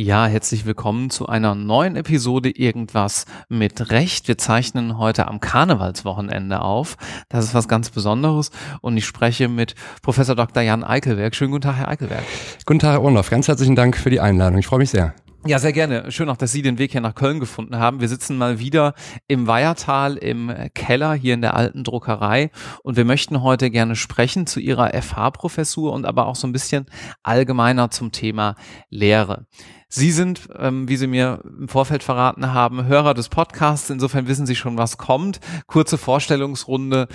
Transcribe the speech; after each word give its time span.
Ja, 0.00 0.26
herzlich 0.26 0.64
willkommen 0.64 1.10
zu 1.10 1.26
einer 1.26 1.54
neuen 1.56 1.96
Episode 1.96 2.50
Irgendwas 2.50 3.26
mit 3.48 3.90
Recht. 3.90 4.28
Wir 4.28 4.38
zeichnen 4.38 4.96
heute 4.96 5.26
am 5.26 5.40
Karnevalswochenende 5.40 6.62
auf. 6.62 6.96
Das 7.28 7.44
ist 7.44 7.52
was 7.52 7.66
ganz 7.66 7.90
Besonderes 7.90 8.52
und 8.80 8.96
ich 8.96 9.04
spreche 9.04 9.48
mit 9.48 9.74
Professor 10.00 10.36
Dr. 10.36 10.62
Jan 10.62 10.84
Eickelberg. 10.84 11.34
Schönen 11.34 11.50
guten 11.50 11.62
Tag, 11.62 11.76
Herr 11.76 11.88
Eickelberg. 11.88 12.22
Guten 12.64 12.78
Tag, 12.78 12.92
Herr 12.92 13.02
Orloff. 13.02 13.28
Ganz 13.28 13.48
herzlichen 13.48 13.74
Dank 13.74 13.96
für 13.96 14.10
die 14.10 14.20
Einladung. 14.20 14.60
Ich 14.60 14.66
freue 14.66 14.78
mich 14.78 14.90
sehr. 14.90 15.14
Ja, 15.48 15.58
sehr 15.58 15.72
gerne. 15.72 16.12
Schön 16.12 16.28
auch, 16.28 16.36
dass 16.36 16.52
Sie 16.52 16.60
den 16.60 16.76
Weg 16.76 16.92
hier 16.92 17.00
nach 17.00 17.14
Köln 17.14 17.40
gefunden 17.40 17.78
haben. 17.78 18.02
Wir 18.02 18.08
sitzen 18.08 18.36
mal 18.36 18.58
wieder 18.58 18.92
im 19.28 19.46
Weihertal 19.46 20.18
im 20.18 20.52
Keller 20.74 21.14
hier 21.14 21.32
in 21.32 21.40
der 21.40 21.54
alten 21.54 21.84
Druckerei 21.84 22.50
und 22.82 22.98
wir 22.98 23.06
möchten 23.06 23.40
heute 23.40 23.70
gerne 23.70 23.96
sprechen 23.96 24.46
zu 24.46 24.60
Ihrer 24.60 24.90
FH-Professur 24.92 25.94
und 25.94 26.04
aber 26.04 26.26
auch 26.26 26.36
so 26.36 26.46
ein 26.46 26.52
bisschen 26.52 26.84
allgemeiner 27.22 27.90
zum 27.90 28.12
Thema 28.12 28.56
Lehre. 28.90 29.46
Sie 29.88 30.12
sind, 30.12 30.50
ähm, 30.54 30.86
wie 30.86 30.98
Sie 30.98 31.06
mir 31.06 31.42
im 31.58 31.68
Vorfeld 31.68 32.02
verraten 32.02 32.52
haben, 32.52 32.84
Hörer 32.84 33.14
des 33.14 33.30
Podcasts. 33.30 33.88
Insofern 33.88 34.28
wissen 34.28 34.44
Sie 34.44 34.54
schon, 34.54 34.76
was 34.76 34.98
kommt. 34.98 35.40
Kurze 35.66 35.96
Vorstellungsrunde. 35.96 37.08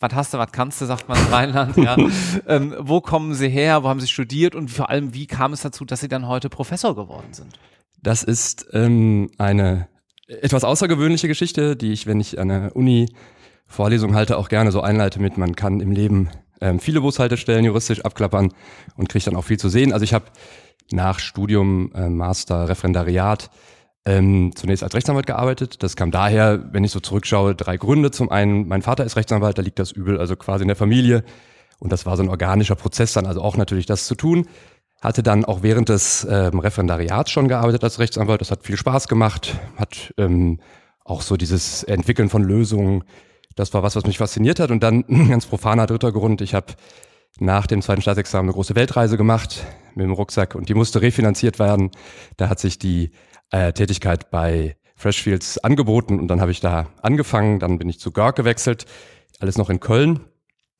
Was 0.00 0.14
hast 0.14 0.34
du, 0.34 0.38
was 0.38 0.52
kannst 0.52 0.80
du, 0.80 0.86
sagt 0.86 1.08
man 1.08 1.18
in 1.18 1.32
Rheinland. 1.32 1.76
Ja. 1.76 1.96
ähm, 2.46 2.74
wo 2.78 3.00
kommen 3.00 3.34
Sie 3.34 3.48
her? 3.48 3.82
Wo 3.82 3.88
haben 3.88 4.00
Sie 4.00 4.06
studiert? 4.06 4.54
Und 4.54 4.70
vor 4.70 4.90
allem, 4.90 5.12
wie 5.12 5.26
kam 5.26 5.52
es 5.52 5.62
dazu, 5.62 5.84
dass 5.84 6.00
Sie 6.00 6.08
dann 6.08 6.28
heute 6.28 6.48
Professor 6.48 6.94
geworden 6.94 7.32
sind? 7.32 7.58
Das 8.00 8.22
ist 8.22 8.66
ähm, 8.72 9.30
eine 9.38 9.88
etwas 10.28 10.62
außergewöhnliche 10.62 11.26
Geschichte, 11.26 11.74
die 11.74 11.92
ich, 11.92 12.06
wenn 12.06 12.20
ich 12.20 12.38
an 12.38 12.48
der 12.48 12.76
Uni 12.76 13.08
Vorlesung 13.66 14.14
halte, 14.14 14.38
auch 14.38 14.48
gerne 14.48 14.72
so 14.72 14.80
einleite 14.80 15.20
mit, 15.20 15.36
man 15.36 15.56
kann 15.56 15.80
im 15.80 15.90
Leben 15.90 16.30
ähm, 16.60 16.80
viele 16.80 17.00
Bushaltestellen 17.00 17.64
juristisch 17.64 18.04
abklappern 18.04 18.52
und 18.96 19.08
kriegt 19.08 19.26
dann 19.26 19.36
auch 19.36 19.44
viel 19.44 19.58
zu 19.58 19.68
sehen. 19.68 19.92
Also 19.92 20.04
ich 20.04 20.14
habe 20.14 20.26
nach 20.90 21.18
Studium, 21.18 21.92
äh, 21.94 22.08
Master, 22.08 22.68
Referendariat 22.68 23.50
ähm, 24.08 24.52
zunächst 24.56 24.82
als 24.82 24.94
Rechtsanwalt 24.94 25.26
gearbeitet. 25.26 25.82
Das 25.82 25.94
kam 25.94 26.10
daher, 26.10 26.72
wenn 26.72 26.82
ich 26.82 26.92
so 26.92 27.00
zurückschaue, 27.00 27.54
drei 27.54 27.76
Gründe. 27.76 28.10
Zum 28.10 28.30
einen, 28.30 28.66
mein 28.66 28.80
Vater 28.80 29.04
ist 29.04 29.16
Rechtsanwalt, 29.16 29.58
da 29.58 29.62
liegt 29.62 29.78
das 29.78 29.92
Übel 29.92 30.18
also 30.18 30.34
quasi 30.34 30.62
in 30.62 30.68
der 30.68 30.76
Familie. 30.76 31.24
Und 31.78 31.92
das 31.92 32.06
war 32.06 32.16
so 32.16 32.22
ein 32.22 32.30
organischer 32.30 32.74
Prozess, 32.74 33.12
dann 33.12 33.26
also 33.26 33.42
auch 33.42 33.58
natürlich 33.58 33.84
das 33.84 34.06
zu 34.06 34.14
tun. 34.14 34.48
Hatte 35.02 35.22
dann 35.22 35.44
auch 35.44 35.62
während 35.62 35.90
des 35.90 36.26
ähm, 36.28 36.58
Referendariats 36.58 37.30
schon 37.30 37.48
gearbeitet 37.48 37.84
als 37.84 37.98
Rechtsanwalt. 37.98 38.40
Das 38.40 38.50
hat 38.50 38.64
viel 38.64 38.78
Spaß 38.78 39.08
gemacht, 39.08 39.54
hat 39.76 40.14
ähm, 40.16 40.58
auch 41.04 41.20
so 41.20 41.36
dieses 41.36 41.82
Entwickeln 41.84 42.30
von 42.30 42.42
Lösungen. 42.42 43.04
Das 43.56 43.74
war 43.74 43.82
was, 43.82 43.94
was 43.94 44.06
mich 44.06 44.16
fasziniert 44.16 44.58
hat. 44.58 44.70
Und 44.70 44.82
dann 44.82 45.04
ganz 45.28 45.44
profaner 45.44 45.86
dritter 45.86 46.12
Grund. 46.12 46.40
Ich 46.40 46.54
habe 46.54 46.72
nach 47.40 47.66
dem 47.66 47.82
zweiten 47.82 48.00
Staatsexamen 48.00 48.48
eine 48.48 48.54
große 48.54 48.74
Weltreise 48.74 49.18
gemacht 49.18 49.66
mit 49.94 50.04
dem 50.04 50.12
Rucksack 50.12 50.54
und 50.54 50.70
die 50.70 50.74
musste 50.74 51.02
refinanziert 51.02 51.58
werden. 51.58 51.90
Da 52.38 52.48
hat 52.48 52.58
sich 52.58 52.78
die 52.78 53.10
äh, 53.50 53.72
Tätigkeit 53.72 54.30
bei 54.30 54.76
Freshfields 54.96 55.58
angeboten 55.58 56.18
und 56.18 56.28
dann 56.28 56.40
habe 56.40 56.50
ich 56.50 56.60
da 56.60 56.88
angefangen. 57.02 57.60
Dann 57.60 57.78
bin 57.78 57.88
ich 57.88 58.00
zu 58.00 58.10
Görg 58.10 58.36
gewechselt, 58.36 58.86
alles 59.40 59.56
noch 59.56 59.70
in 59.70 59.80
Köln. 59.80 60.20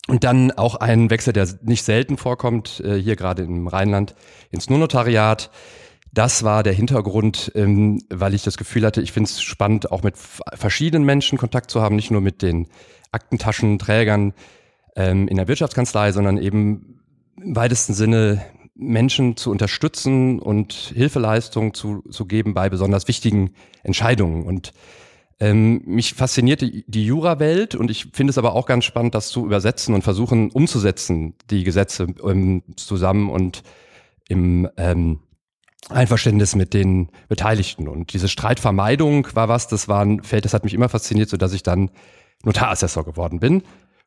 Und 0.09 0.25
dann 0.25 0.51
auch 0.53 0.75
ein 0.75 1.11
Wechsel, 1.11 1.35
der 1.35 1.47
nicht 1.63 1.85
selten 1.85 2.17
vorkommt, 2.17 2.81
äh, 2.81 2.95
hier 2.95 3.15
gerade 3.15 3.43
im 3.43 3.69
Rheinland, 3.69 4.15
ins 4.51 4.71
Nurnotariat. 4.71 5.51
Das 6.13 6.43
war 6.43 6.63
der 6.63 6.73
Hintergrund, 6.73 7.53
ähm, 7.55 8.01
weil 8.09 8.33
ich 8.33 8.43
das 8.43 8.57
Gefühl 8.57 8.87
hatte, 8.87 9.03
ich 9.03 9.13
finde 9.13 9.29
es 9.29 9.43
spannend, 9.43 9.93
auch 9.93 10.03
mit 10.03 10.17
verschiedenen 10.17 11.05
Menschen 11.05 11.37
Kontakt 11.37 11.71
zu 11.71 11.83
haben, 11.83 11.95
nicht 11.95 12.11
nur 12.11 12.23
mit 12.23 12.41
den 12.41 12.69
Aktentaschenträgern, 13.13 14.33
ähm, 14.97 15.29
in 15.29 15.37
der 15.37 15.47
Wirtschaftskanzlei, 15.47 16.13
sondern 16.13 16.39
eben 16.39 17.01
im 17.37 17.55
weitesten 17.55 17.95
Sinne 17.95 18.43
Menschen 18.79 19.37
zu 19.37 19.51
unterstützen 19.51 20.39
und 20.39 20.73
Hilfeleistung 20.73 21.75
zu, 21.75 22.03
zu 22.11 22.27
geben 22.27 22.55
bei 22.55 22.71
besonders 22.71 23.09
wichtigen 23.09 23.55
Entscheidungen. 23.83 24.45
Und 24.45 24.73
ähm, 25.41 25.83
mich 25.85 26.15
fasziniert 26.15 26.63
die, 26.63 26.85
die 26.87 27.05
Jura-Welt 27.05 27.75
und 27.75 27.91
ich 27.91 28.09
finde 28.13 28.31
es 28.31 28.39
aber 28.39 28.55
auch 28.55 28.67
ganz 28.67 28.85
spannend, 28.85 29.15
das 29.15 29.29
zu 29.29 29.45
übersetzen 29.45 29.95
und 29.95 30.03
versuchen 30.03 30.51
umzusetzen, 30.51 31.35
die 31.51 31.65
Gesetze 31.65 32.07
ähm, 32.25 32.63
zusammen 32.77 33.31
und 33.31 33.63
im 34.29 34.69
ähm, 34.77 35.21
Einverständnis 35.89 36.55
mit 36.55 36.75
den 36.75 37.11
Beteiligten. 37.29 37.89
Und 37.89 38.13
diese 38.13 38.29
Streitvermeidung 38.29 39.29
war 39.35 39.49
was, 39.49 39.69
das 39.69 39.89
war 39.89 40.05
ein 40.05 40.23
Feld, 40.23 40.45
das 40.45 40.55
hat 40.55 40.65
mich 40.65 40.75
immer 40.75 40.89
fasziniert, 40.89 41.29
so 41.29 41.37
dass 41.37 41.53
ich 41.53 41.63
dann 41.63 41.91
Notarassessor 42.45 43.05
geworden 43.05 43.41
bin. 43.41 43.63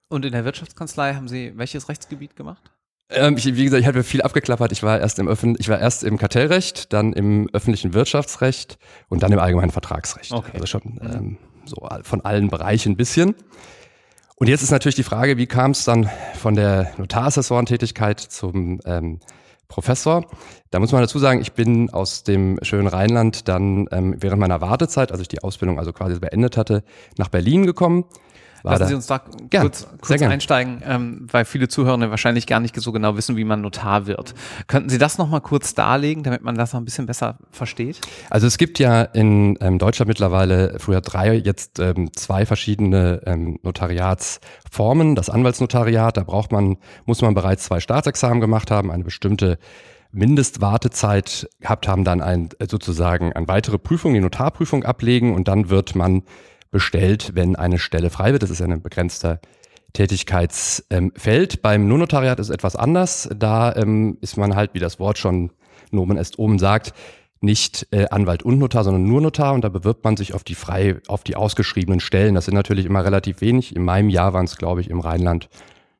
Und 0.10 0.26
in 0.26 0.34
der 0.34 0.46
Wirtschaftskanzlei 0.46 1.14
haben 1.16 1.28
Sie 1.28 1.54
welches 1.56 1.90
Rechtsgebiet 1.90 2.36
gemacht? 2.36 2.72
Ähm, 3.12 3.36
ich, 3.38 3.46
wie 3.46 3.64
gesagt, 3.64 3.82
ich 3.82 3.88
hatte 3.88 4.04
viel 4.04 4.22
abgeklappert. 4.22 4.72
Ich 4.72 4.84
war 4.84 5.00
erst 5.00 5.20
im 5.20 5.28
Öffn 5.28 5.56
ich 5.60 5.70
war 5.70 5.80
erst 5.80 6.04
im 6.04 6.18
Kartellrecht, 6.18 6.94
dann 6.94 7.14
im 7.14 7.50
öffentlichen 7.54 7.94
Wirtschaftsrecht 7.94 8.78
und 9.10 9.24
dann 9.24 9.32
im 9.32 9.40
allgemeinen 9.40 9.72
Vertragsrecht. 9.72 10.32
Okay. 10.32 10.52
Also 10.54 10.66
schon 10.66 10.82
mhm. 10.84 11.12
ähm, 11.14 11.38
so 11.66 11.88
von 12.04 12.22
allen 12.22 12.50
Bereichen 12.50 12.94
ein 12.94 12.98
bisschen. 12.98 13.36
Und 14.36 14.48
jetzt 14.48 14.64
ist 14.64 14.72
natürlich 14.72 14.96
die 14.96 15.04
Frage, 15.04 15.38
wie 15.38 15.46
kam 15.46 15.72
es 15.72 15.84
dann 15.84 16.10
von 16.36 16.56
der 16.56 16.92
Notarassessorentätigkeit 16.98 18.20
zum 18.20 18.80
ähm, 18.86 19.20
Professor? 19.68 20.26
Da 20.72 20.80
muss 20.80 20.92
man 20.92 21.02
dazu 21.02 21.20
sagen, 21.20 21.42
ich 21.42 21.52
bin 21.52 21.92
aus 21.92 22.24
dem 22.24 22.58
schönen 22.64 22.88
Rheinland 22.88 23.48
dann 23.48 23.88
ähm, 23.92 24.16
während 24.18 24.40
meiner 24.40 24.60
Wartezeit, 24.60 25.12
als 25.12 25.22
ich 25.22 25.28
die 25.28 25.44
Ausbildung 25.44 25.78
also 25.78 25.94
quasi 25.94 26.20
beendet 26.20 26.58
hatte, 26.58 26.84
nach 27.18 27.30
Berlin 27.30 27.68
gekommen 27.68 28.06
Lassen 28.64 28.88
Sie 28.88 28.96
uns 28.96 29.08
da 29.08 29.22
gern, 29.50 29.64
kurz, 29.64 29.88
kurz 30.02 30.22
einsteigen, 30.22 30.82
ähm, 30.86 31.28
weil 31.32 31.46
viele 31.46 31.68
Zuhörende 31.68 32.10
wahrscheinlich 32.10 32.48
gar 32.48 32.60
nicht 32.60 32.80
so 32.80 32.92
genau 32.92 33.18
wissen, 33.18 33.38
wie 33.38 33.44
man 33.44 33.62
Notar 33.62 34.08
wird. 34.08 34.34
Könnten 34.68 34.90
Sie 34.90 34.98
das 34.98 35.18
nochmal 35.18 35.42
kurz 35.42 35.74
darlegen, 35.74 36.24
damit 36.24 36.44
man 36.44 36.56
das 36.56 36.74
noch 36.74 36.82
ein 36.82 36.86
bisschen 36.86 37.06
besser 37.06 37.38
versteht? 37.52 38.02
Also 38.30 38.48
es 38.48 38.58
gibt 38.58 38.80
ja 38.80 39.02
in 39.02 39.58
ähm, 39.62 39.80
Deutschland 39.80 40.08
mittlerweile 40.08 40.80
früher 40.80 41.02
drei, 41.02 41.36
jetzt 41.36 41.80
ähm, 41.80 42.12
zwei 42.14 42.46
verschiedene 42.46 43.22
ähm, 43.26 43.60
Notariatsformen. 43.64 45.16
Das 45.16 45.30
Anwaltsnotariat, 45.30 46.18
da 46.18 46.24
braucht 46.24 46.52
man, 46.52 46.78
muss 47.06 47.22
man 47.22 47.34
bereits 47.34 47.64
zwei 47.64 47.80
Staatsexamen 47.80 48.42
gemacht 48.42 48.72
haben, 48.72 48.92
eine 48.92 49.04
bestimmte 49.04 49.58
Mindestwartezeit 50.12 51.50
gehabt 51.60 51.88
haben, 51.88 52.04
dann 52.04 52.22
ein, 52.22 52.50
sozusagen 52.70 53.32
eine 53.34 53.48
weitere 53.48 53.78
Prüfung, 53.78 54.14
die 54.14 54.20
Notarprüfung 54.20 54.84
ablegen 54.84 55.34
und 55.34 55.48
dann 55.48 55.70
wird 55.70 55.96
man 55.96 56.24
bestellt, 56.72 57.32
wenn 57.36 57.56
eine 57.56 57.80
Stelle 57.80 58.10
frei 58.10 58.32
wird. 58.32 58.44
Das 58.44 58.50
ist 58.50 58.62
ein 58.62 58.82
begrenzter 58.82 59.40
Tätigkeitsfeld. 59.94 61.62
Beim 61.62 61.88
Nonnotariat 61.88 62.40
ist 62.40 62.48
es 62.48 62.56
etwas 62.56 62.76
anders. 62.76 63.30
Da 63.36 63.76
ähm, 63.76 64.18
ist 64.22 64.38
man 64.38 64.56
halt, 64.56 64.74
wie 64.74 64.80
das 64.80 65.00
Wort 65.00 65.18
schon 65.18 65.52
Nomen 65.92 66.18
est 66.18 66.40
oben 66.40 66.58
sagt, 66.58 66.94
nicht 67.42 67.88
äh, 67.92 68.08
Anwalt 68.10 68.44
und 68.44 68.60
Notar, 68.60 68.84
sondern 68.84 69.04
nur 69.04 69.20
Notar 69.20 69.54
und 69.54 69.64
da 69.64 69.70
bewirbt 69.70 70.04
man 70.04 70.16
sich 70.16 70.34
auf 70.34 70.44
die 70.44 70.56
frei, 70.56 71.02
auf 71.08 71.24
die 71.24 71.36
ausgeschriebenen 71.36 72.00
Stellen. 72.00 72.36
Das 72.36 72.46
sind 72.46 72.54
natürlich 72.54 72.86
immer 72.86 73.04
relativ 73.04 73.42
wenig. 73.42 73.76
In 73.76 73.84
meinem 73.84 74.10
Jahr 74.10 74.34
waren 74.34 74.46
es, 74.46 74.58
glaube 74.58 74.82
ich, 74.82 74.90
im 74.90 75.00
Rheinland 75.00 75.50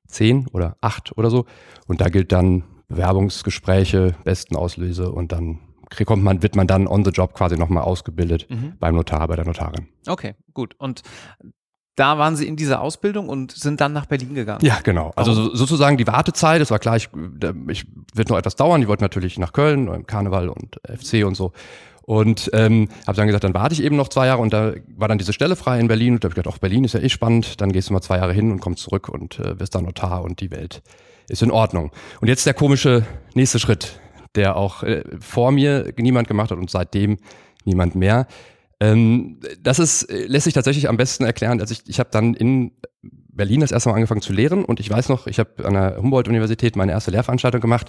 zehn 0.08 0.48
oder 0.54 0.78
acht 0.82 1.18
oder 1.18 1.30
so. 1.30 1.46
Und 1.88 2.00
da 2.00 2.10
gilt 2.10 2.32
dann 2.32 2.64
Bewerbungsgespräche, 2.88 4.16
besten 4.24 4.56
Auslöse 4.56 5.12
und 5.12 5.32
dann 5.32 5.60
kommt 6.06 6.24
man, 6.24 6.42
wird 6.44 6.56
man 6.56 6.68
dann 6.68 6.88
on 6.88 7.04
the 7.04 7.12
job 7.12 7.34
quasi 7.34 7.58
nochmal 7.58 7.84
ausgebildet 7.84 8.48
mhm. 8.50 8.74
beim 8.80 8.96
Notar, 8.96 9.28
bei 9.28 9.36
der 9.36 9.46
Notarin. 9.46 9.88
Okay, 10.08 10.36
gut. 10.54 10.76
Und 10.78 11.02
da 11.96 12.18
waren 12.18 12.36
Sie 12.36 12.48
in 12.48 12.56
dieser 12.56 12.82
Ausbildung 12.82 13.30
und 13.30 13.52
sind 13.52 13.82
dann 13.82 13.94
nach 13.94 14.06
Berlin 14.06 14.34
gegangen. 14.34 14.66
Ja, 14.66 14.80
genau. 14.82 15.12
Also 15.16 15.34
so, 15.34 15.54
sozusagen 15.54 15.98
die 15.98 16.08
Wartezeit, 16.08 16.62
es 16.62 16.72
war 16.72 16.80
klar, 16.80 16.96
ich, 16.96 17.10
ich 17.68 17.86
wird 18.14 18.30
noch 18.30 18.38
etwas 18.38 18.56
dauern. 18.56 18.82
Die 18.82 18.88
wollten 18.88 19.04
natürlich 19.04 19.38
nach 19.38 19.54
Köln, 19.54 20.06
Karneval 20.08 20.50
und 20.50 20.80
FC 20.88 21.26
und 21.26 21.36
so. 21.36 21.52
Und 22.04 22.50
ähm, 22.54 22.90
habe 23.06 23.16
dann 23.16 23.28
gesagt, 23.28 23.44
dann 23.44 23.54
warte 23.54 23.74
ich 23.74 23.84
eben 23.84 23.96
noch 23.96 24.08
zwei 24.08 24.26
Jahre 24.26 24.42
und 24.42 24.52
da 24.52 24.74
war 24.98 25.08
dann 25.08 25.18
diese 25.18 25.34
Stelle 25.34 25.56
frei 25.56 25.80
in 25.80 25.88
Berlin 25.88 26.16
und 26.16 26.24
da 26.24 26.28
habe 26.28 26.34
ich 26.34 26.36
gedacht, 26.36 26.54
auch 26.54 26.58
Berlin 26.58 26.84
ist 26.84 26.94
ja 26.94 27.00
eh 27.00 27.10
spannend, 27.10 27.62
dann 27.62 27.72
gehst 27.72 27.90
du 27.90 27.94
mal 27.94 28.02
zwei 28.02 28.18
Jahre 28.18 28.34
hin 28.34 28.52
und 28.52 28.60
kommst 28.60 28.84
zurück 28.84 29.08
und 29.08 29.40
äh, 29.40 29.60
wirst 29.60 29.76
dann 29.76 29.86
Notar 29.86 30.24
und 30.24 30.42
die 30.42 30.50
Welt 30.50 30.82
ist 31.28 31.44
in 31.44 31.52
Ordnung. 31.52 31.92
Und 32.20 32.28
jetzt 32.28 32.46
der 32.46 32.54
komische 32.54 33.06
nächste 33.36 33.60
Schritt 33.60 34.01
der 34.36 34.56
auch 34.56 34.84
äh, 34.84 35.04
vor 35.20 35.52
mir 35.52 35.94
niemand 35.98 36.28
gemacht 36.28 36.52
hat 36.52 36.58
und 36.58 36.70
seitdem 36.70 37.18
niemand 37.66 37.96
mehr. 37.96 38.28
Ähm, 38.80 39.40
das 39.62 39.80
ist, 39.80 40.04
äh, 40.04 40.26
lässt 40.26 40.46
sich 40.46 40.54
tatsächlich 40.54 40.90
am 40.90 40.98
besten 40.98 41.24
erklären. 41.24 41.60
Also 41.62 41.74
ich, 41.74 41.84
ich 41.88 42.00
habe 42.00 42.10
dann 42.12 42.34
in 42.34 42.72
Berlin 43.02 43.62
das 43.62 43.72
erste 43.72 43.90
Mal 43.90 43.96
angefangen 43.96 44.22
zu 44.22 44.34
lehren 44.34 44.66
und 44.66 44.80
ich 44.80 44.90
weiß 44.90 45.10
noch, 45.10 45.28
ich 45.28 45.40
habe 45.40 45.66
an 45.66 45.74
der 45.74 45.98
Humboldt-Universität 45.98 46.76
meine 46.76 46.92
erste 46.92 47.12
Lehrveranstaltung 47.12 47.62
gemacht 47.62 47.88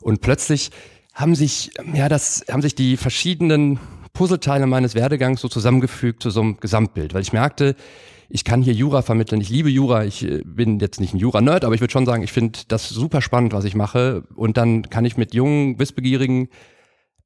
und 0.00 0.20
plötzlich 0.20 0.70
haben 1.14 1.34
sich, 1.34 1.72
ja, 1.94 2.08
das, 2.08 2.44
haben 2.50 2.62
sich 2.62 2.74
die 2.74 2.96
verschiedenen 2.96 3.78
Puzzleteile 4.12 4.66
meines 4.66 4.94
Werdegangs 4.94 5.40
so 5.40 5.48
zusammengefügt 5.48 6.22
zu 6.22 6.30
so 6.30 6.40
einem 6.40 6.58
Gesamtbild, 6.58 7.14
weil 7.14 7.22
ich 7.22 7.32
merkte, 7.32 7.76
ich 8.28 8.44
kann 8.44 8.62
hier 8.62 8.72
Jura 8.72 9.02
vermitteln, 9.02 9.40
ich 9.40 9.50
liebe 9.50 9.70
Jura, 9.70 10.04
ich 10.04 10.24
äh, 10.24 10.42
bin 10.44 10.78
jetzt 10.80 11.00
nicht 11.00 11.14
ein 11.14 11.18
Jura-Nerd, 11.18 11.64
aber 11.64 11.74
ich 11.74 11.80
würde 11.80 11.92
schon 11.92 12.06
sagen, 12.06 12.22
ich 12.22 12.32
finde 12.32 12.60
das 12.68 12.88
super 12.88 13.22
spannend, 13.22 13.52
was 13.52 13.64
ich 13.64 13.74
mache. 13.74 14.24
Und 14.34 14.56
dann 14.56 14.82
kann 14.90 15.04
ich 15.04 15.16
mit 15.16 15.34
jungen, 15.34 15.78
wissbegierigen, 15.78 16.48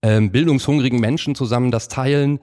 ähm, 0.02 0.30
bildungshungrigen 0.30 1.00
Menschen 1.00 1.34
zusammen 1.34 1.70
das 1.70 1.88
teilen. 1.88 2.40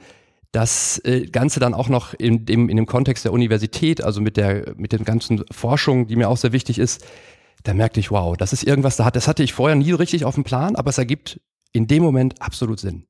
das 0.52 1.00
äh, 1.06 1.26
Ganze 1.28 1.60
dann 1.60 1.74
auch 1.74 1.90
noch 1.90 2.14
in 2.14 2.46
dem, 2.46 2.70
in 2.70 2.78
dem 2.78 2.86
Kontext 2.86 3.26
der 3.26 3.34
Universität, 3.34 4.04
also 4.04 4.22
mit 4.22 4.38
der, 4.38 4.74
mit 4.78 4.92
den 4.92 5.04
ganzen 5.04 5.44
Forschung, 5.52 6.08
die 6.08 6.16
mir 6.16 6.30
auch 6.30 6.38
sehr 6.38 6.54
wichtig 6.54 6.80
ist, 6.80 7.06
da 7.64 7.74
merkte 7.74 8.00
ich, 8.00 8.12
wow, 8.12 8.38
das 8.38 8.54
ist 8.54 8.64
irgendwas, 8.64 8.96
da 8.96 9.06
hat, 9.06 9.16
das 9.16 9.28
hatte 9.28 9.44
ich 9.44 9.54
vorher 9.54 9.76
nie 9.76 9.92
richtig 9.92 10.26
auf 10.26 10.36
dem 10.36 10.44
Plan, 10.44 10.76
aber 10.76 10.90
es 10.90 10.98
ergibt 10.98 11.42
in 11.74 11.88
dem 11.88 12.02
Moment 12.02 12.42
absolut 12.42 12.80
Sinn. 12.80 13.06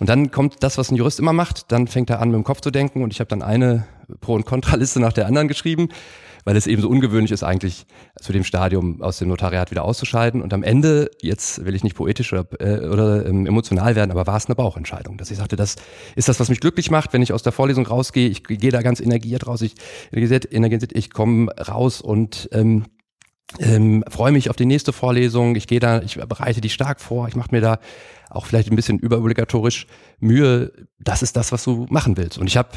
Und 0.00 0.08
dann 0.08 0.30
kommt 0.30 0.62
das, 0.62 0.76
was 0.76 0.90
ein 0.90 0.96
Jurist 0.96 1.20
immer 1.20 1.32
macht, 1.32 1.70
dann 1.70 1.86
fängt 1.86 2.10
er 2.10 2.20
an, 2.20 2.30
mit 2.30 2.36
dem 2.36 2.44
Kopf 2.44 2.60
zu 2.60 2.70
denken 2.70 3.02
und 3.02 3.12
ich 3.12 3.20
habe 3.20 3.28
dann 3.28 3.42
eine 3.42 3.86
Pro- 4.20 4.34
und 4.34 4.44
Kontraliste 4.44 5.00
nach 5.00 5.12
der 5.12 5.26
anderen 5.26 5.48
geschrieben, 5.48 5.88
weil 6.44 6.56
es 6.56 6.66
eben 6.66 6.82
so 6.82 6.88
ungewöhnlich 6.88 7.30
ist, 7.30 7.42
eigentlich 7.42 7.86
zu 8.20 8.32
dem 8.32 8.44
Stadium 8.44 9.00
aus 9.00 9.18
dem 9.18 9.28
Notariat 9.28 9.70
wieder 9.70 9.84
auszuscheiden. 9.84 10.42
Und 10.42 10.52
am 10.52 10.62
Ende, 10.62 11.10
jetzt 11.22 11.64
will 11.64 11.74
ich 11.74 11.84
nicht 11.84 11.96
poetisch 11.96 12.32
oder, 12.32 12.46
äh, 12.60 12.86
oder 12.86 13.24
ähm, 13.24 13.46
emotional 13.46 13.94
werden, 13.94 14.10
aber 14.10 14.26
war 14.26 14.36
es 14.36 14.46
eine 14.46 14.54
Bauchentscheidung, 14.54 15.16
dass 15.16 15.30
ich 15.30 15.38
sagte, 15.38 15.56
das 15.56 15.76
ist 16.16 16.28
das, 16.28 16.40
was 16.40 16.50
mich 16.50 16.60
glücklich 16.60 16.90
macht, 16.90 17.12
wenn 17.12 17.22
ich 17.22 17.32
aus 17.32 17.42
der 17.42 17.52
Vorlesung 17.52 17.86
rausgehe. 17.86 18.28
Ich 18.28 18.44
gehe 18.44 18.70
da 18.70 18.82
ganz 18.82 19.00
energiert 19.00 19.46
raus, 19.46 19.62
ich, 19.62 19.74
energisiert, 20.12 20.92
ich 20.92 21.10
komme 21.10 21.50
raus 21.52 22.00
und 22.00 22.48
ähm, 22.52 22.84
ähm, 23.58 24.04
freue 24.08 24.32
mich 24.32 24.50
auf 24.50 24.56
die 24.56 24.66
nächste 24.66 24.92
Vorlesung. 24.92 25.54
Ich 25.56 25.66
gehe 25.66 25.80
da, 25.80 26.02
ich 26.02 26.16
bereite 26.16 26.60
die 26.60 26.70
stark 26.70 27.00
vor. 27.00 27.28
Ich 27.28 27.36
mache 27.36 27.50
mir 27.52 27.60
da 27.60 27.78
auch 28.30 28.46
vielleicht 28.46 28.70
ein 28.70 28.76
bisschen 28.76 28.98
überobligatorisch 28.98 29.86
Mühe. 30.18 30.72
Das 30.98 31.22
ist 31.22 31.36
das, 31.36 31.52
was 31.52 31.62
du 31.64 31.86
machen 31.88 32.16
willst. 32.16 32.38
Und 32.38 32.46
ich 32.46 32.56
habe, 32.56 32.70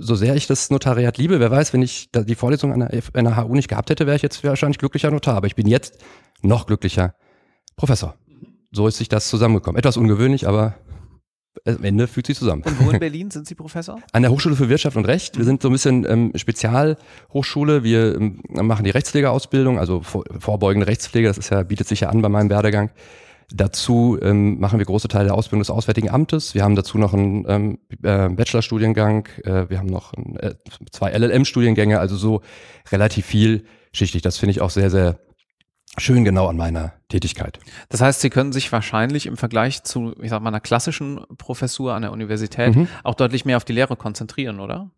so 0.00 0.14
sehr 0.14 0.34
ich 0.36 0.46
das 0.46 0.70
Notariat 0.70 1.18
liebe, 1.18 1.40
wer 1.40 1.50
weiß, 1.50 1.72
wenn 1.72 1.82
ich 1.82 2.10
die 2.12 2.34
Vorlesung 2.34 2.72
an 2.72 2.80
der, 2.80 3.02
an 3.14 3.24
der 3.24 3.36
HU 3.36 3.54
nicht 3.54 3.68
gehabt 3.68 3.90
hätte, 3.90 4.06
wäre 4.06 4.16
ich 4.16 4.22
jetzt 4.22 4.42
wahrscheinlich 4.44 4.78
glücklicher 4.78 5.10
Notar. 5.10 5.36
Aber 5.36 5.46
ich 5.46 5.56
bin 5.56 5.66
jetzt 5.66 5.98
noch 6.40 6.66
glücklicher 6.66 7.14
Professor. 7.76 8.14
So 8.70 8.86
ist 8.86 8.96
sich 8.96 9.08
das 9.08 9.28
zusammengekommen. 9.28 9.78
Etwas 9.78 9.96
ungewöhnlich, 9.96 10.48
aber 10.48 10.76
am 11.64 11.84
Ende 11.84 12.06
fügt 12.06 12.26
sich 12.26 12.38
zusammen. 12.38 12.62
Und 12.62 12.80
wo 12.80 12.90
in 12.90 12.98
Berlin 13.00 13.30
sind 13.30 13.46
Sie 13.46 13.54
Professor? 13.54 14.00
An 14.12 14.22
der 14.22 14.30
Hochschule 14.30 14.56
für 14.56 14.68
Wirtschaft 14.68 14.96
und 14.96 15.04
Recht. 15.04 15.36
Wir 15.38 15.44
sind 15.44 15.62
so 15.62 15.68
ein 15.68 15.72
bisschen 15.72 16.06
ähm, 16.08 16.32
Spezialhochschule. 16.34 17.84
Wir 17.84 18.16
ähm, 18.16 18.40
machen 18.48 18.84
die 18.84 18.90
Rechtspflegeausbildung, 18.90 19.78
also 19.78 20.02
vor, 20.02 20.24
vorbeugende 20.38 20.86
Rechtspflege. 20.86 21.28
Das 21.28 21.38
ist 21.38 21.50
ja, 21.50 21.62
bietet 21.62 21.88
sich 21.88 22.00
ja 22.00 22.08
an 22.08 22.22
bei 22.22 22.28
meinem 22.28 22.50
Werdegang. 22.50 22.90
Dazu 23.54 24.18
ähm, 24.22 24.58
machen 24.60 24.78
wir 24.78 24.86
große 24.86 25.08
Teile 25.08 25.26
der 25.26 25.34
Ausbildung 25.34 25.60
des 25.60 25.70
Auswärtigen 25.70 26.08
Amtes. 26.08 26.54
Wir 26.54 26.62
haben 26.62 26.74
dazu 26.74 26.96
noch 26.96 27.12
einen 27.12 27.44
ähm, 27.48 27.78
äh, 28.02 28.28
Bachelorstudiengang. 28.28 29.28
Äh, 29.44 29.68
wir 29.68 29.78
haben 29.78 29.88
noch 29.88 30.14
ein, 30.14 30.36
äh, 30.36 30.54
zwei 30.90 31.10
LLM-Studiengänge, 31.10 31.98
also 31.98 32.16
so 32.16 32.40
relativ 32.90 33.26
vielschichtig. 33.26 34.22
Das 34.22 34.38
finde 34.38 34.52
ich 34.52 34.60
auch 34.62 34.70
sehr, 34.70 34.90
sehr 34.90 35.18
schön 35.98 36.24
genau 36.24 36.46
an 36.46 36.56
meiner 36.56 36.92
Tätigkeit. 37.08 37.58
Das 37.88 38.00
heißt, 38.00 38.20
Sie 38.20 38.30
können 38.30 38.52
sich 38.52 38.72
wahrscheinlich 38.72 39.26
im 39.26 39.36
Vergleich 39.36 39.82
zu, 39.82 40.14
ich 40.22 40.30
sag 40.30 40.40
mal, 40.42 40.48
einer 40.48 40.60
klassischen 40.60 41.20
Professur 41.38 41.94
an 41.94 42.02
der 42.02 42.12
Universität 42.12 42.74
mhm. 42.74 42.88
auch 43.04 43.14
deutlich 43.14 43.44
mehr 43.44 43.56
auf 43.56 43.64
die 43.64 43.74
Lehre 43.74 43.96
konzentrieren, 43.96 44.60
oder? 44.60 44.90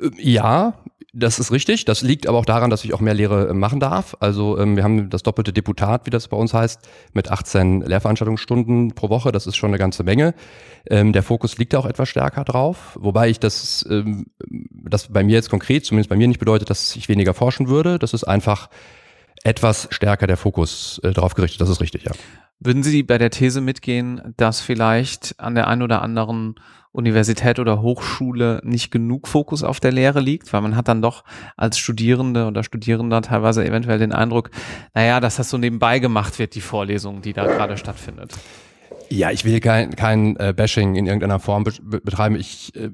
Äh, 0.00 0.10
ja, 0.18 0.74
das 1.12 1.38
ist 1.40 1.50
richtig. 1.50 1.84
Das 1.84 2.02
liegt 2.02 2.28
aber 2.28 2.38
auch 2.38 2.44
daran, 2.44 2.70
dass 2.70 2.84
ich 2.84 2.94
auch 2.94 3.00
mehr 3.00 3.14
Lehre 3.14 3.48
äh, 3.48 3.52
machen 3.52 3.80
darf. 3.80 4.16
Also 4.20 4.58
ähm, 4.58 4.76
wir 4.76 4.84
haben 4.84 5.10
das 5.10 5.22
doppelte 5.22 5.52
Deputat, 5.52 6.06
wie 6.06 6.10
das 6.10 6.28
bei 6.28 6.36
uns 6.36 6.54
heißt, 6.54 6.88
mit 7.12 7.30
18 7.30 7.82
Lehrveranstaltungsstunden 7.82 8.94
pro 8.94 9.10
Woche. 9.10 9.32
Das 9.32 9.46
ist 9.46 9.56
schon 9.56 9.70
eine 9.70 9.78
ganze 9.78 10.04
Menge. 10.04 10.34
Ähm, 10.88 11.12
der 11.12 11.22
Fokus 11.22 11.58
liegt 11.58 11.74
auch 11.74 11.86
etwas 11.86 12.08
stärker 12.08 12.44
drauf, 12.44 12.96
wobei 13.00 13.28
ich 13.28 13.40
das, 13.40 13.84
ähm, 13.90 14.26
das 14.48 15.08
bei 15.08 15.24
mir 15.24 15.34
jetzt 15.34 15.50
konkret, 15.50 15.84
zumindest 15.84 16.08
bei 16.08 16.16
mir 16.16 16.28
nicht 16.28 16.40
bedeutet, 16.40 16.70
dass 16.70 16.94
ich 16.94 17.08
weniger 17.08 17.34
forschen 17.34 17.68
würde. 17.68 17.98
Das 17.98 18.14
ist 18.14 18.24
einfach 18.24 18.70
etwas 19.44 19.88
stärker 19.90 20.26
der 20.26 20.36
Fokus 20.36 21.00
äh, 21.02 21.12
darauf 21.12 21.34
gerichtet. 21.34 21.60
Das 21.60 21.68
ist 21.68 21.80
richtig, 21.80 22.04
ja. 22.04 22.12
Würden 22.58 22.82
Sie 22.82 23.02
bei 23.02 23.16
der 23.16 23.30
These 23.30 23.60
mitgehen, 23.60 24.34
dass 24.36 24.60
vielleicht 24.60 25.34
an 25.38 25.54
der 25.54 25.66
einen 25.66 25.82
oder 25.82 26.02
anderen 26.02 26.56
Universität 26.92 27.58
oder 27.58 27.80
Hochschule 27.82 28.60
nicht 28.64 28.90
genug 28.90 29.28
Fokus 29.28 29.62
auf 29.62 29.78
der 29.80 29.92
Lehre 29.92 30.20
liegt, 30.20 30.52
weil 30.52 30.60
man 30.60 30.74
hat 30.74 30.88
dann 30.88 31.00
doch 31.00 31.24
als 31.56 31.78
Studierende 31.78 32.46
oder 32.46 32.64
Studierender 32.64 33.22
teilweise 33.22 33.64
eventuell 33.64 33.98
den 33.98 34.12
Eindruck, 34.12 34.50
naja, 34.92 35.20
dass 35.20 35.36
das 35.36 35.50
so 35.50 35.56
nebenbei 35.56 36.00
gemacht 36.00 36.38
wird, 36.38 36.54
die 36.54 36.60
Vorlesung, 36.60 37.22
die 37.22 37.32
da 37.32 37.46
gerade 37.46 37.76
stattfindet. 37.76 38.32
Ja, 39.08 39.30
ich 39.30 39.44
will 39.44 39.60
kein, 39.60 39.94
kein 39.96 40.36
äh, 40.36 40.52
Bashing 40.54 40.96
in 40.96 41.06
irgendeiner 41.06 41.40
Form 41.40 41.64
be 41.64 42.00
betreiben. 42.00 42.36
Ich 42.36 42.74
äh, 42.76 42.90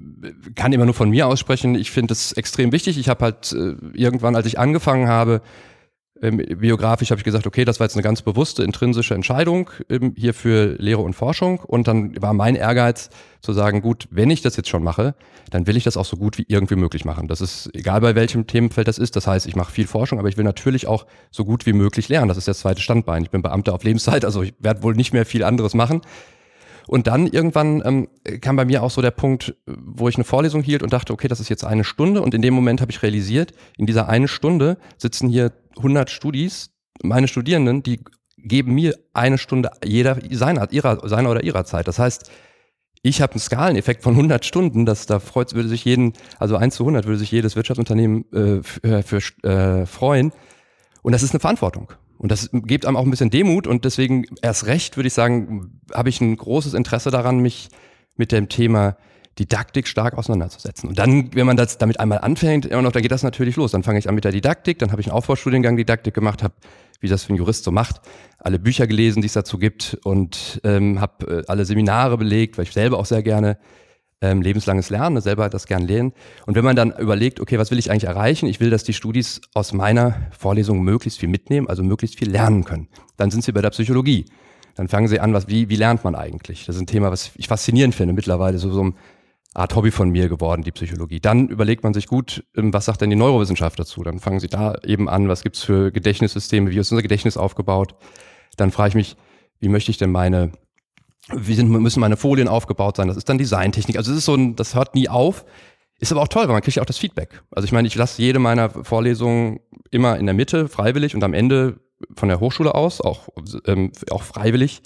kann 0.55 0.73
immer 0.73 0.87
nur 0.87 0.95
von 0.95 1.11
mir 1.11 1.27
aussprechen. 1.27 1.75
Ich 1.75 1.91
finde 1.91 2.13
es 2.13 2.33
extrem 2.33 2.73
wichtig. 2.73 2.99
Ich 2.99 3.09
habe 3.09 3.25
halt 3.25 3.53
äh, 3.53 3.75
irgendwann, 3.93 4.35
als 4.35 4.47
ich 4.47 4.59
angefangen 4.59 5.09
habe, 5.09 5.43
ähm, 6.23 6.39
biografisch 6.39 7.11
habe 7.11 7.19
ich 7.19 7.25
gesagt, 7.25 7.47
okay, 7.47 7.65
das 7.65 7.81
war 7.81 7.87
jetzt 7.87 7.95
eine 7.95 8.03
ganz 8.03 8.23
bewusste, 8.23 8.63
intrinsische 8.63 9.15
Entscheidung 9.15 9.71
ähm, 9.89 10.15
hier 10.17 10.35
für 10.35 10.77
Lehre 10.79 11.03
und 11.03 11.15
Forschung. 11.15 11.61
Und 11.61 11.89
dann 11.89 12.21
war 12.21 12.33
mein 12.33 12.55
Ehrgeiz 12.55 13.11
zu 13.41 13.53
sagen, 13.53 13.83
gut, 13.83 14.09
wenn 14.11 14.31
ich 14.31 14.43
das 14.43 14.57
jetzt 14.57 14.69
schon 14.69 14.83
mache, 14.83 15.15
dann 15.51 15.67
will 15.67 15.77
ich 15.77 15.85
das 15.85 15.97
auch 15.97 16.05
so 16.05 16.17
gut 16.17 16.39
wie 16.39 16.47
irgendwie 16.49 16.77
möglich 16.77 17.05
machen. 17.05 17.29
Das 17.29 17.41
ist 17.41 17.71
egal 17.75 18.01
bei 18.01 18.15
welchem 18.15 18.47
Themenfeld 18.47 18.89
das 18.89 18.99
ist. 18.99 19.17
Das 19.17 19.27
heißt, 19.27 19.47
ich 19.47 19.57
mache 19.57 19.73
viel 19.73 19.87
Forschung, 19.87 20.19
aber 20.19 20.29
ich 20.29 20.37
will 20.37 20.45
natürlich 20.45 20.87
auch 20.87 21.07
so 21.31 21.45
gut 21.45 21.67
wie 21.67 21.73
möglich 21.73 22.09
lernen. 22.09 22.29
Das 22.29 22.39
ist 22.39 22.49
das 22.49 22.61
zweite 22.61 22.81
Standbein. 22.81 23.23
Ich 23.23 23.31
bin 23.31 23.43
Beamter 23.43 23.75
auf 23.75 23.85
Lebenszeit, 23.85 24.25
also 24.25 24.43
ich 24.43 24.55
werde 24.59 24.83
wohl 24.83 24.95
nicht 24.95 25.13
mehr 25.13 25.27
viel 25.27 25.45
anderes 25.45 25.75
machen. 25.75 26.03
Und 26.87 27.07
dann 27.07 27.27
irgendwann 27.27 27.83
ähm, 27.85 28.09
kam 28.41 28.57
bei 28.57 28.65
mir 28.65 28.83
auch 28.83 28.91
so 28.91 29.03
der 29.03 29.11
Punkt, 29.11 29.55
wo 29.67 30.09
ich 30.09 30.17
eine 30.17 30.25
Vorlesung 30.25 30.63
hielt 30.63 30.83
und 30.83 30.93
dachte, 30.93 31.13
okay, 31.13 31.29
das 31.29 31.41
ist 31.41 31.49
jetzt 31.49 31.65
eine 31.65 31.85
Stunde. 31.85 32.23
Und 32.23 32.35
in 32.35 32.43
dem 32.43 32.55
Moment 32.55 32.81
habe 32.81 32.93
ich 32.93 33.03
realisiert, 33.03 33.53
in 33.77 33.87
dieser 33.87 34.09
eine 34.09 34.29
Stunde 34.29 34.79
sitzen 34.97 35.29
hier 35.29 35.53
100 35.77 36.11
Studis, 36.11 36.71
meine 37.03 37.29
Studierenden, 37.29 37.83
die 37.83 38.01
geben 38.37 38.75
mir 38.75 38.97
eine 39.13 39.39
Stunde 39.39 39.71
jeder 39.85 40.19
seiner, 40.31 40.71
ihrer, 40.73 41.07
seiner 41.09 41.31
oder 41.31 41.43
ihrer 41.43 41.65
Zeit. 41.65 41.89
Das 41.89 41.99
heißt, 41.99 42.31
ich 43.03 43.21
habe 43.21 43.33
einen 43.33 43.41
Skaleneffekt 43.41 44.03
von 44.03 44.15
100 44.15 44.45
Stunden, 44.45 44.87
das 44.87 45.07
da 45.07 45.21
freut, 45.21 45.55
würde 45.55 45.69
sich 45.69 45.85
jeden, 45.85 46.13
also 46.39 46.57
1 46.57 46.75
zu 46.75 46.85
100 46.85 47.07
würde 47.07 47.19
sich 47.19 47.31
jedes 47.31 47.57
Wirtschaftsunternehmen 47.57 48.25
äh, 48.33 48.63
für, 48.63 49.03
für 49.03 49.49
äh, 49.49 49.87
freuen. 49.87 50.33
Und 51.03 51.13
das 51.13 51.23
ist 51.23 51.33
eine 51.33 51.41
Verantwortung. 51.41 51.93
Und 52.19 52.33
das 52.33 52.51
gibt 52.53 52.87
einem 52.87 52.97
auch 52.97 53.05
ein 53.05 53.11
bisschen 53.11 53.31
Demut 53.31 53.67
und 53.67 53.85
deswegen 53.85 54.25
erst 54.43 54.67
recht, 54.67 54.97
würde 54.97 55.09
ich 55.09 55.15
sagen, 55.15 55.81
habe 55.93 56.09
ich 56.09 56.21
ein 56.21 56.37
großes 56.37 56.75
Interesse 56.75 57.11
daran, 57.11 57.41
mich 57.41 57.69
mit 58.17 58.33
dem 58.33 58.49
Thema 58.49 58.97
Didaktik 59.39 59.87
stark 59.87 60.17
auseinanderzusetzen. 60.17 60.89
Und 60.89 60.99
dann, 60.99 61.35
wenn 61.35 61.47
man 61.47 61.59
das 61.59 61.77
damit 61.77 62.01
einmal 62.01 62.19
anfängt, 62.19 62.65
immer 62.65 62.81
noch, 62.81 62.93
dann 62.93 63.03
geht 63.03 63.13
das 63.13 63.23
natürlich 63.23 63.57
los. 63.57 63.73
Dann 63.73 63.83
fange 63.83 63.99
ich 63.99 64.09
an 64.09 64.15
mit 64.15 64.25
der 64.25 64.33
Didaktik, 64.33 64.79
dann 64.79 64.93
habe 64.93 65.03
ich 65.03 65.09
einen 65.09 65.17
Aufbaustudiengang 65.17 65.77
Didaktik 65.77 66.15
gemacht, 66.15 66.43
habe, 66.43 66.55
wie 67.01 67.09
das 67.09 67.25
für 67.25 67.35
ein 67.35 67.37
Jurist 67.37 67.65
so 67.65 67.71
macht, 67.71 68.01
alle 68.39 68.59
Bücher 68.59 68.87
gelesen, 68.87 69.21
die 69.21 69.27
es 69.27 69.35
dazu 69.35 69.59
gibt 69.59 69.99
und 70.05 70.61
ähm, 70.65 71.01
habe 71.01 71.43
äh, 71.43 71.43
alle 71.49 71.67
Seminare 71.67 72.17
belegt, 72.17 72.57
weil 72.57 72.65
ich 72.65 72.73
selber 72.73 72.99
auch 72.99 73.05
sehr 73.05 73.23
gerne 73.23 73.59
ähm, 74.23 74.43
lebenslanges 74.43 74.91
Lernen, 74.91 75.21
selber 75.21 75.49
das 75.49 75.67
gern 75.67 75.87
lernen. 75.87 76.13
Und 76.47 76.55
wenn 76.55 76.65
man 76.65 76.77
dann 76.77 76.93
überlegt, 76.93 77.41
okay, 77.41 77.59
was 77.59 77.71
will 77.71 77.79
ich 77.79 77.91
eigentlich 77.91 78.05
erreichen? 78.05 78.47
Ich 78.47 78.61
will, 78.61 78.71
dass 78.71 78.85
die 78.85 78.93
Studis 78.93 79.41
aus 79.55 79.73
meiner 79.73 80.29
Vorlesung 80.37 80.83
möglichst 80.83 81.19
viel 81.21 81.29
mitnehmen, 81.29 81.69
also 81.69 81.83
möglichst 81.83 82.19
viel 82.19 82.31
lernen 82.31 82.65
können. 82.65 82.89
Dann 83.17 83.31
sind 83.31 83.45
sie 83.45 83.53
bei 83.53 83.61
der 83.61 83.71
Psychologie. 83.71 84.25
Dann 84.75 84.89
fangen 84.89 85.09
sie 85.09 85.21
an, 85.21 85.33
was, 85.33 85.49
wie, 85.49 85.69
wie 85.69 85.77
lernt 85.77 86.05
man 86.05 86.15
eigentlich? 86.15 86.67
Das 86.67 86.77
ist 86.77 86.83
ein 86.83 86.87
Thema, 86.87 87.11
was 87.11 87.33
ich 87.37 87.49
faszinierend 87.49 87.95
finde 87.95 88.15
mittlerweile, 88.15 88.59
so, 88.59 88.71
so 88.71 88.85
ein 88.85 88.95
Art 89.55 89.75
Hobby 89.75 89.91
von 89.91 90.11
mir 90.11 90.29
geworden, 90.29 90.63
die 90.63 90.73
Psychologie. 90.73 91.19
Dann 91.19 91.49
überlegt 91.49 91.83
man 91.83 91.95
sich 91.95 92.07
gut, 92.07 92.45
ähm, 92.57 92.73
was 92.73 92.85
sagt 92.85 93.01
denn 93.01 93.11
die 93.11 93.17
Neurowissenschaft 93.17 93.79
dazu? 93.79 94.03
Dann 94.03 94.19
fangen 94.19 94.41
sie 94.41 94.49
da 94.49 94.77
eben 94.85 95.09
an, 95.09 95.29
was 95.29 95.43
gibt's 95.43 95.63
für 95.63 95.91
Gedächtnissysteme, 95.91 96.71
wie 96.71 96.79
ist 96.79 96.93
unser 96.93 97.03
Gedächtnis 97.03 97.39
aufgebaut? 97.39 97.95
Dann 98.57 98.71
frage 98.71 98.91
ich 98.91 98.95
mich, 98.95 99.17
wie 99.59 99.69
möchte 99.69 99.91
ich 99.91 99.97
denn 99.97 100.13
meine, 100.13 100.53
wie 101.35 101.55
sind, 101.55 101.69
müssen 101.69 102.01
meine 102.01 102.17
Folien 102.17 102.49
aufgebaut 102.49 102.97
sein? 102.97 103.09
Das 103.09 103.17
ist 103.17 103.29
dann 103.29 103.39
Designtechnik. 103.39 103.97
Also 103.97 104.13
es 104.13 104.19
ist 104.19 104.25
so 104.27 104.35
ein, 104.35 104.57
das 104.57 104.75
hört 104.75 104.95
nie 104.95 105.09
auf. 105.09 105.45
Ist 105.99 106.13
aber 106.13 106.23
auch 106.23 106.29
toll, 106.29 106.43
weil 106.43 106.53
man 106.53 106.63
kriegt 106.63 106.77
ja 106.77 106.83
auch 106.83 106.87
das 106.87 106.99
Feedback. 106.99 107.43
Also 107.51 107.65
ich 107.65 107.73
meine, 107.73 107.89
ich 107.89 107.95
lasse 107.95 108.21
jede 108.21 108.39
meiner 108.39 108.69
Vorlesungen 108.69 109.61
immer 109.91 110.19
in 110.19 110.27
der 110.27 110.35
Mitte 110.35 110.69
freiwillig 110.69 111.15
und 111.15 111.25
am 111.25 111.33
Ende 111.33 111.81
von 112.15 112.29
der 112.29 112.39
Hochschule 112.41 112.75
aus, 112.75 113.01
auch, 113.01 113.29
ähm, 113.67 113.93
auch 114.11 114.23
freiwillig, 114.23 114.83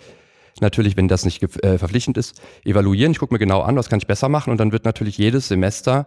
natürlich, 0.61 0.97
wenn 0.97 1.09
das 1.09 1.25
nicht 1.25 1.42
äh, 1.42 1.78
verpflichtend 1.78 2.16
ist, 2.16 2.40
evaluieren. 2.64 3.11
Ich 3.12 3.18
gucke 3.18 3.35
mir 3.35 3.38
genau 3.38 3.61
an, 3.62 3.76
was 3.76 3.88
kann 3.88 3.99
ich 3.99 4.06
besser 4.06 4.28
machen 4.28 4.50
und 4.50 4.59
dann 4.59 4.70
wird 4.70 4.85
natürlich 4.85 5.18
jedes 5.18 5.49
Semester 5.49 6.06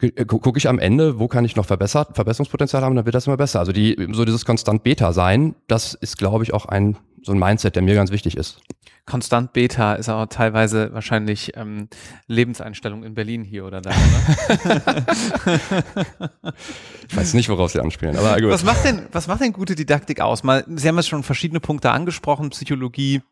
äh, 0.00 0.24
gucke 0.24 0.58
ich 0.58 0.68
am 0.68 0.78
Ende, 0.78 1.18
wo 1.18 1.28
kann 1.28 1.44
ich 1.44 1.56
noch 1.56 1.66
verbessert, 1.66 2.14
Verbesserungspotenzial 2.14 2.82
haben, 2.82 2.96
dann 2.96 3.04
wird 3.04 3.14
das 3.14 3.26
immer 3.26 3.36
besser. 3.36 3.60
Also 3.60 3.72
die, 3.72 3.96
so 4.12 4.24
dieses 4.24 4.44
konstant 4.44 4.82
Beta 4.82 5.12
sein, 5.12 5.54
das 5.66 5.94
ist, 5.94 6.18
glaube 6.18 6.44
ich, 6.44 6.52
auch 6.52 6.66
ein 6.66 6.96
so 7.22 7.32
ein 7.32 7.38
Mindset, 7.38 7.76
der 7.76 7.82
mir 7.82 7.94
ganz 7.94 8.10
wichtig 8.10 8.36
ist. 8.36 8.60
Konstant 9.06 9.52
Beta 9.52 9.94
ist 9.94 10.08
aber 10.08 10.28
teilweise 10.28 10.92
wahrscheinlich 10.92 11.56
ähm, 11.56 11.88
Lebenseinstellung 12.28 13.02
in 13.02 13.14
Berlin 13.14 13.42
hier 13.42 13.64
oder 13.64 13.80
da. 13.80 13.90
Oder? 13.90 15.04
ich 17.08 17.16
weiß 17.16 17.34
nicht, 17.34 17.48
worauf 17.48 17.72
Sie 17.72 17.80
anspielen, 17.80 18.16
aber 18.16 18.40
gut. 18.40 18.50
Was 18.50 18.64
macht 18.64 18.84
denn, 18.84 19.06
was 19.10 19.26
macht 19.26 19.40
denn 19.40 19.52
gute 19.52 19.74
Didaktik 19.74 20.20
aus? 20.20 20.44
Mal, 20.44 20.64
Sie 20.68 20.86
haben 20.86 20.96
jetzt 20.96 21.08
schon 21.08 21.24
verschiedene 21.24 21.60
Punkte 21.60 21.90
angesprochen, 21.90 22.50
Psychologie, 22.50 23.22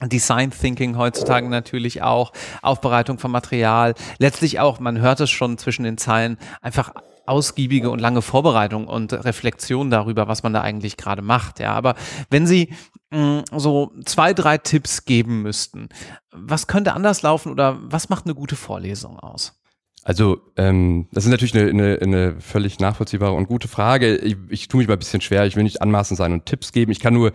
Design 0.00 0.50
Thinking 0.50 0.96
heutzutage 0.96 1.48
natürlich 1.48 2.02
auch, 2.02 2.32
Aufbereitung 2.60 3.18
von 3.18 3.30
Material, 3.30 3.94
letztlich 4.18 4.58
auch, 4.58 4.80
man 4.80 4.98
hört 5.00 5.20
es 5.20 5.30
schon 5.30 5.58
zwischen 5.58 5.84
den 5.84 5.98
Zeilen, 5.98 6.38
einfach 6.60 6.94
ausgiebige 7.26 7.90
und 7.90 8.00
lange 8.00 8.22
Vorbereitung 8.22 8.86
und 8.86 9.12
Reflexion 9.12 9.90
darüber, 9.90 10.28
was 10.28 10.42
man 10.42 10.52
da 10.52 10.60
eigentlich 10.60 10.96
gerade 10.96 11.22
macht. 11.22 11.60
Ja, 11.60 11.72
aber 11.72 11.94
wenn 12.30 12.46
Sie 12.46 12.74
mh, 13.10 13.42
mm, 13.52 13.58
so 13.58 13.92
zwei, 14.04 14.34
drei 14.34 14.58
Tipps 14.58 15.04
geben 15.04 15.42
müssten, 15.42 15.88
was 16.30 16.66
könnte 16.66 16.94
anders 16.94 17.22
laufen 17.22 17.52
oder 17.52 17.78
was 17.82 18.08
macht 18.08 18.26
eine 18.26 18.34
gute 18.34 18.56
Vorlesung 18.56 19.18
aus? 19.18 19.58
Also 20.04 20.40
ähm, 20.56 21.06
das 21.12 21.24
ist 21.24 21.30
natürlich 21.30 21.54
eine, 21.56 21.70
eine, 21.70 21.98
eine 22.02 22.40
völlig 22.40 22.80
nachvollziehbare 22.80 23.34
und 23.34 23.46
gute 23.46 23.68
Frage. 23.68 24.16
Ich, 24.16 24.36
ich 24.48 24.68
tue 24.68 24.78
mich 24.78 24.88
mal 24.88 24.94
ein 24.94 24.98
bisschen 24.98 25.20
schwer. 25.20 25.46
Ich 25.46 25.54
will 25.54 25.62
nicht 25.62 25.80
anmaßend 25.80 26.18
sein 26.18 26.32
und 26.32 26.46
Tipps 26.46 26.72
geben. 26.72 26.90
Ich 26.90 26.98
kann 26.98 27.14
nur 27.14 27.32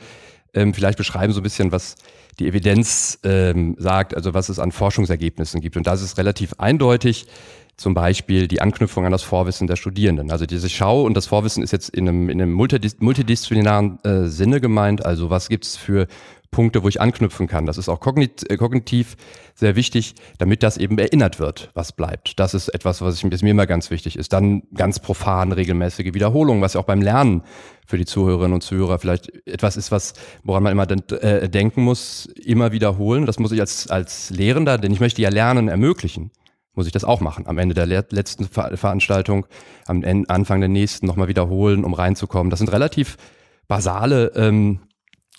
ähm, 0.57 0.73
vielleicht 0.73 0.97
beschreiben 0.97 1.33
so 1.33 1.39
ein 1.39 1.43
bisschen, 1.43 1.71
was 1.71 1.95
die 2.39 2.47
Evidenz 2.47 3.19
ähm, 3.23 3.75
sagt, 3.79 4.15
also 4.15 4.33
was 4.33 4.49
es 4.49 4.59
an 4.59 4.71
Forschungsergebnissen 4.71 5.61
gibt. 5.61 5.77
Und 5.77 5.87
das 5.87 6.01
ist 6.01 6.17
relativ 6.17 6.53
eindeutig. 6.57 7.27
Zum 7.77 7.93
Beispiel 7.93 8.47
die 8.47 8.59
Anknüpfung 8.59 9.05
an 9.05 9.11
das 9.11 9.21
Vorwissen 9.21 9.67
der 9.67 9.75
Studierenden. 9.75 10.31
Also 10.31 10.47
diese 10.47 10.67
Schau 10.67 11.03
und 11.03 11.13
das 11.13 11.27
Vorwissen 11.27 11.61
ist 11.61 11.71
jetzt 11.71 11.89
in 11.89 12.09
einem, 12.09 12.29
in 12.29 12.41
einem 12.41 12.51
multidisziplinären 12.51 14.03
äh, 14.03 14.25
Sinne 14.25 14.59
gemeint. 14.59 15.05
Also 15.05 15.29
was 15.29 15.47
gibt's 15.47 15.77
für 15.77 16.07
Punkte, 16.51 16.83
wo 16.83 16.87
ich 16.87 17.01
anknüpfen 17.01 17.47
kann. 17.47 17.65
Das 17.65 17.77
ist 17.77 17.89
auch 17.89 17.99
äh, 17.99 18.57
kognitiv 18.57 19.15
sehr 19.55 19.75
wichtig, 19.75 20.15
damit 20.37 20.63
das 20.63 20.77
eben 20.77 20.97
erinnert 20.97 21.39
wird, 21.39 21.71
was 21.73 21.91
bleibt. 21.91 22.39
Das 22.39 22.53
ist 22.53 22.69
etwas, 22.69 23.01
was, 23.01 23.15
ich, 23.15 23.31
was 23.31 23.41
mir 23.41 23.51
immer 23.51 23.67
ganz 23.67 23.89
wichtig 23.89 24.17
ist. 24.17 24.33
Dann 24.33 24.63
ganz 24.73 24.99
profan 24.99 25.51
regelmäßige 25.51 26.13
Wiederholung, 26.13 26.61
was 26.61 26.73
ja 26.73 26.81
auch 26.81 26.85
beim 26.85 27.01
Lernen 27.01 27.43
für 27.85 27.97
die 27.97 28.05
Zuhörerinnen 28.05 28.53
und 28.53 28.61
Zuhörer 28.61 28.99
vielleicht 28.99 29.31
etwas 29.47 29.77
ist, 29.77 29.91
was, 29.91 30.13
woran 30.43 30.63
man 30.63 30.71
immer 30.71 30.89
äh, 31.23 31.49
denken 31.49 31.83
muss, 31.83 32.25
immer 32.25 32.71
wiederholen. 32.71 33.25
Das 33.25 33.39
muss 33.39 33.51
ich 33.51 33.59
als, 33.59 33.89
als 33.89 34.29
Lehrender, 34.29 34.77
denn 34.77 34.91
ich 34.91 34.99
möchte 34.99 35.21
ja 35.21 35.29
Lernen 35.29 35.67
ermöglichen 35.67 36.31
muss 36.77 36.85
ich 36.85 36.93
das 36.93 37.03
auch 37.03 37.21
machen. 37.21 37.47
Am 37.47 37.57
Ende 37.57 37.73
der 37.73 37.87
letzten 37.87 38.47
Ver 38.47 38.77
Veranstaltung, 38.77 39.47
am 39.87 40.03
Anfang 40.27 40.59
der 40.59 40.69
nächsten 40.69 41.07
nochmal 41.07 41.27
wiederholen, 41.27 41.83
um 41.83 41.95
reinzukommen. 41.95 42.51
Das 42.51 42.59
sind 42.59 42.71
relativ 42.71 43.17
basale 43.67 44.31
ähm, 44.35 44.79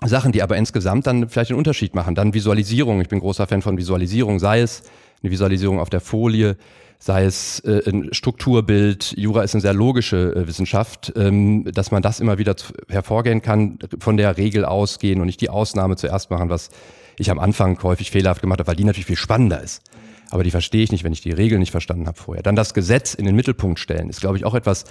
Sachen, 0.05 0.33
die 0.33 0.43
aber 0.43 0.57
insgesamt 0.57 1.07
dann 1.07 1.29
vielleicht 1.29 1.51
einen 1.51 1.59
Unterschied 1.59 1.95
machen. 1.95 2.15
Dann 2.15 2.35
Visualisierung. 2.35 3.01
Ich 3.01 3.09
bin 3.09 3.21
großer 3.21 3.47
Fan 3.47 3.63
von 3.63 3.77
Visualisierung, 3.77 4.39
sei 4.39 4.61
es 4.61 4.83
eine 5.23 5.33
Visualisierung 5.33 5.81
auf 5.81 5.91
der 5.91 6.01
Folie, 6.01 6.57
sei 6.99 7.25
es 7.25 7.61
äh, 7.61 7.83
ein 7.89 8.13
Strukturbild. 8.13 9.15
Jura 9.17 9.43
ist 9.43 9.55
eine 9.55 9.63
sehr 9.63 9.75
logische 9.75 10.35
äh, 10.35 10.47
Wissenschaft, 10.47 11.13
ähm, 11.17 11.65
dass 11.73 11.91
man 11.91 12.03
das 12.03 12.21
immer 12.21 12.39
wieder 12.39 12.55
hervorgehen 12.89 13.43
kann, 13.43 13.79
von 13.99 14.17
der 14.17 14.37
Regel 14.37 14.65
ausgehen 14.65 15.21
und 15.21 15.27
nicht 15.27 15.41
die 15.41 15.51
Ausnahme 15.51 15.97
zuerst 15.97 16.31
machen, 16.31 16.49
was 16.49 16.71
ich 17.19 17.31
am 17.31 17.41
Anfang 17.41 17.83
häufig 17.83 18.13
fehlerhaft 18.13 18.41
gemacht 18.41 18.61
habe, 18.61 18.69
weil 18.69 18.77
die 18.77 18.85
natürlich 18.85 19.07
viel 19.07 19.17
spannender 19.17 19.61
ist 19.61 19.83
aber 20.31 20.45
die 20.45 20.51
verstehe 20.51 20.83
ich 20.83 20.93
nicht, 20.93 21.05
wenn 21.05 21.13
ich 21.13 21.23
die 21.23 21.31
Regeln 21.31 21.61
nicht 21.61 21.71
verstanden 21.71 22.07
habe 22.07 22.19
vorher. 22.19 22.43
Dann 22.43 22.57
das 22.57 22.75
Gesetz 22.75 23.15
in 23.15 23.25
den 23.25 23.35
Mittelpunkt 23.35 23.79
stellen, 23.79 24.11
ist, 24.11 24.21
glaube 24.21 24.37
ich, 24.37 24.45
auch 24.45 24.55
etwas, 24.55 24.85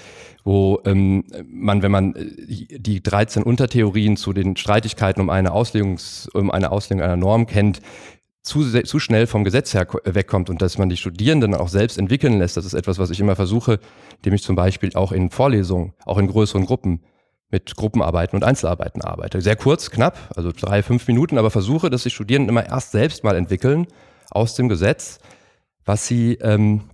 wo 0.43 0.81
ähm, 0.85 1.25
man, 1.47 1.81
wenn 1.81 1.91
man 1.91 2.15
äh, 2.15 2.79
die 2.79 3.01
13 3.01 3.43
Untertheorien 3.43 4.17
zu 4.17 4.33
den 4.33 4.57
Streitigkeiten 4.57 5.21
um 5.21 5.29
eine, 5.29 5.51
Auslegungs, 5.51 6.29
um 6.33 6.51
eine 6.51 6.71
Auslegung 6.71 7.03
einer 7.03 7.17
Norm 7.17 7.45
kennt, 7.45 7.81
zu, 8.41 8.63
zu 8.83 8.99
schnell 8.99 9.27
vom 9.27 9.43
Gesetz 9.43 9.73
her 9.73 9.87
wegkommt 10.05 10.49
und 10.49 10.61
dass 10.61 10.77
man 10.77 10.89
die 10.89 10.97
Studierenden 10.97 11.53
auch 11.53 11.67
selbst 11.67 11.97
entwickeln 11.97 12.39
lässt. 12.39 12.55
Das 12.55 12.65
ist 12.65 12.73
etwas, 12.73 12.97
was 12.97 13.09
ich 13.09 13.19
immer 13.19 13.35
versuche, 13.35 13.79
indem 14.17 14.33
ich 14.33 14.43
zum 14.43 14.55
Beispiel 14.55 14.91
auch 14.95 15.11
in 15.11 15.29
Vorlesungen, 15.29 15.93
auch 16.05 16.17
in 16.17 16.27
größeren 16.27 16.65
Gruppen 16.65 17.01
mit 17.49 17.75
Gruppenarbeiten 17.75 18.37
und 18.37 18.43
Einzelarbeiten 18.43 19.01
arbeite. 19.01 19.41
Sehr 19.41 19.55
kurz, 19.55 19.91
knapp, 19.91 20.17
also 20.35 20.51
drei, 20.51 20.81
fünf 20.81 21.07
Minuten, 21.07 21.37
aber 21.37 21.51
versuche, 21.51 21.89
dass 21.89 22.03
die 22.03 22.09
Studierenden 22.09 22.49
immer 22.49 22.65
erst 22.65 22.91
selbst 22.91 23.23
mal 23.23 23.35
entwickeln 23.35 23.87
aus 24.31 24.55
dem 24.55 24.69
Gesetz, 24.69 25.19
was 25.85 26.07
sie 26.07 26.35
ähm, 26.35 26.89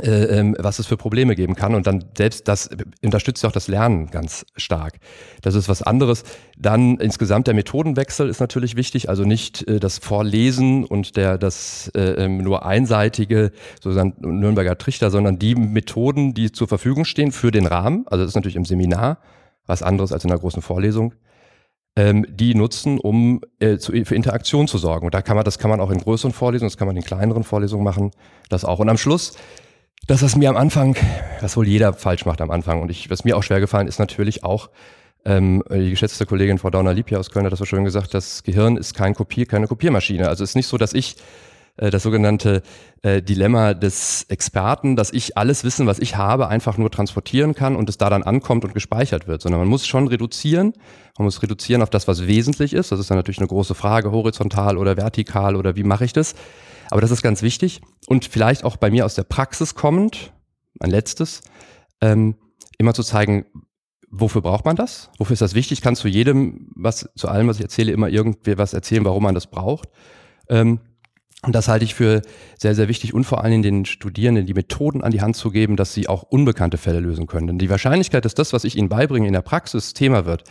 äh, 0.00 0.38
ähm, 0.38 0.56
was 0.58 0.78
es 0.78 0.86
für 0.86 0.96
Probleme 0.96 1.34
geben 1.34 1.54
kann. 1.54 1.74
Und 1.74 1.86
dann 1.86 2.04
selbst 2.16 2.48
das 2.48 2.70
unterstützt 3.02 3.44
auch 3.44 3.52
das 3.52 3.68
Lernen 3.68 4.10
ganz 4.10 4.46
stark. 4.56 4.94
Das 5.42 5.54
ist 5.54 5.68
was 5.68 5.82
anderes. 5.82 6.24
Dann 6.56 6.96
insgesamt 6.96 7.46
der 7.46 7.52
Methodenwechsel 7.52 8.30
ist 8.30 8.40
natürlich 8.40 8.74
wichtig. 8.74 9.10
Also 9.10 9.24
nicht 9.24 9.68
äh, 9.68 9.80
das 9.80 9.98
Vorlesen 9.98 10.84
und 10.84 11.16
der 11.18 11.36
das 11.36 11.90
äh, 11.94 12.24
ähm, 12.24 12.38
nur 12.38 12.64
einseitige 12.64 13.52
sozusagen 13.82 14.14
Nürnberger 14.20 14.78
Trichter, 14.78 15.10
sondern 15.10 15.38
die 15.38 15.54
Methoden, 15.54 16.32
die 16.32 16.52
zur 16.52 16.68
Verfügung 16.68 17.04
stehen 17.04 17.30
für 17.30 17.50
den 17.50 17.66
Rahmen. 17.66 18.06
Also 18.06 18.24
das 18.24 18.30
ist 18.30 18.36
natürlich 18.36 18.56
im 18.56 18.64
Seminar 18.64 19.18
was 19.66 19.82
anderes 19.82 20.12
als 20.12 20.24
in 20.24 20.30
einer 20.30 20.40
großen 20.40 20.62
Vorlesung 20.62 21.12
ähm, 21.96 22.26
die 22.28 22.54
nutzen, 22.54 22.98
um 22.98 23.40
äh, 23.58 23.76
zu, 23.78 23.92
für 24.04 24.14
Interaktion 24.14 24.66
zu 24.66 24.78
sorgen. 24.78 25.06
Und 25.06 25.14
da 25.14 25.22
kann 25.22 25.36
man, 25.36 25.44
das 25.44 25.58
kann 25.58 25.70
man 25.70 25.80
auch 25.80 25.90
in 25.90 25.98
größeren 25.98 26.32
Vorlesungen, 26.32 26.70
das 26.70 26.76
kann 26.76 26.86
man 26.86 26.96
in 26.96 27.02
kleineren 27.02 27.44
Vorlesungen 27.44 27.84
machen, 27.84 28.10
das 28.48 28.64
auch. 28.64 28.78
Und 28.78 28.88
am 28.88 28.98
Schluss, 28.98 29.36
das, 30.06 30.22
was 30.22 30.36
mir 30.36 30.48
am 30.48 30.56
Anfang, 30.56 30.96
was 31.40 31.56
wohl 31.56 31.68
jeder 31.68 31.92
falsch 31.92 32.24
macht 32.24 32.40
am 32.40 32.50
Anfang, 32.50 32.82
und 32.82 32.90
ich, 32.90 33.10
was 33.10 33.24
mir 33.24 33.36
auch 33.36 33.42
schwer 33.42 33.60
gefallen 33.60 33.88
ist, 33.88 33.98
natürlich 33.98 34.42
auch, 34.42 34.70
ähm, 35.24 35.62
die 35.70 35.90
geschätzte 35.90 36.26
Kollegin 36.26 36.58
Frau 36.58 36.70
Dauner-Liebja 36.70 37.18
aus 37.18 37.30
Köln 37.30 37.44
hat 37.44 37.52
das 37.52 37.58
so 37.58 37.64
schön 37.64 37.84
gesagt, 37.84 38.12
das 38.14 38.42
Gehirn 38.42 38.76
ist 38.76 38.94
kein 38.94 39.14
Kopier, 39.14 39.46
keine 39.46 39.68
Kopiermaschine. 39.68 40.28
Also 40.28 40.42
es 40.42 40.50
ist 40.50 40.56
nicht 40.56 40.66
so, 40.66 40.78
dass 40.78 40.94
ich 40.94 41.16
äh, 41.76 41.90
das 41.90 42.02
sogenannte 42.02 42.62
äh, 43.02 43.22
Dilemma 43.22 43.74
des 43.74 44.24
Experten, 44.28 44.96
dass 44.96 45.12
ich 45.12 45.36
alles 45.36 45.64
Wissen, 45.64 45.86
was 45.86 45.98
ich 45.98 46.16
habe, 46.16 46.48
einfach 46.48 46.78
nur 46.78 46.90
transportieren 46.90 47.54
kann 47.54 47.76
und 47.76 47.88
es 47.88 47.98
da 47.98 48.10
dann 48.10 48.22
ankommt 48.22 48.64
und 48.64 48.74
gespeichert 48.74 49.26
wird, 49.26 49.42
sondern 49.42 49.60
man 49.60 49.68
muss 49.68 49.86
schon 49.86 50.08
reduzieren. 50.08 50.74
Man 51.18 51.26
muss 51.26 51.42
reduzieren 51.42 51.82
auf 51.82 51.90
das, 51.90 52.08
was 52.08 52.26
wesentlich 52.26 52.72
ist. 52.72 52.92
Das 52.92 53.00
ist 53.00 53.10
dann 53.10 53.18
natürlich 53.18 53.38
eine 53.38 53.48
große 53.48 53.74
Frage, 53.74 54.12
horizontal 54.12 54.76
oder 54.76 54.96
vertikal 54.96 55.56
oder 55.56 55.76
wie 55.76 55.84
mache 55.84 56.04
ich 56.04 56.12
das? 56.12 56.34
Aber 56.90 57.00
das 57.00 57.10
ist 57.10 57.22
ganz 57.22 57.42
wichtig 57.42 57.80
und 58.06 58.26
vielleicht 58.26 58.64
auch 58.64 58.76
bei 58.76 58.90
mir 58.90 59.06
aus 59.06 59.14
der 59.14 59.24
Praxis 59.24 59.74
kommend, 59.74 60.32
ein 60.80 60.90
letztes, 60.90 61.40
ähm, 62.00 62.36
immer 62.76 62.92
zu 62.92 63.02
zeigen, 63.02 63.46
wofür 64.10 64.42
braucht 64.42 64.66
man 64.66 64.76
das? 64.76 65.10
Wofür 65.18 65.32
ist 65.32 65.42
das 65.42 65.54
wichtig? 65.54 65.78
Ich 65.78 65.82
kann 65.82 65.96
zu 65.96 66.06
jedem, 66.06 66.70
was, 66.74 67.08
zu 67.16 67.28
allem, 67.28 67.48
was 67.48 67.56
ich 67.56 67.62
erzähle, 67.62 67.92
immer 67.92 68.08
irgendwie 68.08 68.58
was 68.58 68.74
erzählen, 68.74 69.04
warum 69.04 69.22
man 69.22 69.34
das 69.34 69.46
braucht. 69.46 69.88
Ähm, 70.48 70.80
und 71.44 71.54
das 71.54 71.66
halte 71.66 71.84
ich 71.84 71.94
für 71.94 72.22
sehr, 72.56 72.74
sehr 72.74 72.88
wichtig 72.88 73.14
und 73.14 73.24
vor 73.24 73.42
allen 73.42 73.50
Dingen 73.50 73.62
den 73.62 73.84
Studierenden 73.84 74.46
die 74.46 74.54
Methoden 74.54 75.02
an 75.02 75.10
die 75.10 75.20
Hand 75.20 75.36
zu 75.36 75.50
geben, 75.50 75.76
dass 75.76 75.92
sie 75.92 76.08
auch 76.08 76.22
unbekannte 76.22 76.78
Fälle 76.78 77.00
lösen 77.00 77.26
können. 77.26 77.48
Denn 77.48 77.58
die 77.58 77.68
Wahrscheinlichkeit, 77.68 78.24
dass 78.24 78.34
das, 78.34 78.52
was 78.52 78.62
ich 78.64 78.76
ihnen 78.76 78.88
beibringe, 78.88 79.26
in 79.26 79.32
der 79.32 79.42
Praxis 79.42 79.92
Thema 79.92 80.24
wird, 80.24 80.44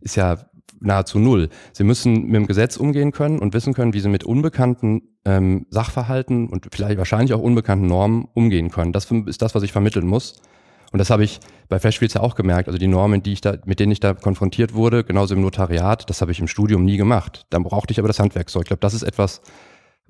ist 0.00 0.16
ja 0.16 0.38
nahezu 0.80 1.20
null. 1.20 1.48
Sie 1.72 1.84
müssen 1.84 2.24
mit 2.26 2.34
dem 2.34 2.46
Gesetz 2.48 2.76
umgehen 2.76 3.12
können 3.12 3.38
und 3.38 3.54
wissen 3.54 3.72
können, 3.72 3.94
wie 3.94 4.00
sie 4.00 4.08
mit 4.08 4.24
unbekannten 4.24 5.02
ähm, 5.24 5.66
Sachverhalten 5.70 6.48
und 6.48 6.66
vielleicht 6.72 6.98
wahrscheinlich 6.98 7.34
auch 7.34 7.40
unbekannten 7.40 7.86
Normen 7.86 8.26
umgehen 8.34 8.70
können. 8.70 8.92
Das 8.92 9.08
ist 9.10 9.42
das, 9.42 9.54
was 9.54 9.62
ich 9.62 9.70
vermitteln 9.70 10.06
muss. 10.08 10.42
Und 10.90 10.98
das 10.98 11.08
habe 11.08 11.24
ich 11.24 11.40
bei 11.68 11.78
Festspiels 11.78 12.14
ja 12.14 12.20
auch 12.20 12.34
gemerkt. 12.34 12.68
Also 12.68 12.78
die 12.78 12.88
Normen, 12.88 13.22
die 13.22 13.32
ich 13.32 13.40
da, 13.40 13.56
mit 13.64 13.80
denen 13.80 13.92
ich 13.92 14.00
da 14.00 14.12
konfrontiert 14.12 14.74
wurde, 14.74 15.04
genauso 15.04 15.34
im 15.34 15.40
Notariat, 15.40 16.10
das 16.10 16.20
habe 16.20 16.32
ich 16.32 16.40
im 16.40 16.48
Studium 16.48 16.84
nie 16.84 16.98
gemacht. 16.98 17.46
Dann 17.48 17.62
brauchte 17.62 17.92
ich 17.92 17.98
aber 17.98 18.08
das 18.08 18.18
Handwerkzeug. 18.18 18.64
Ich 18.64 18.68
glaube, 18.68 18.80
das 18.80 18.92
ist 18.92 19.02
etwas, 19.02 19.40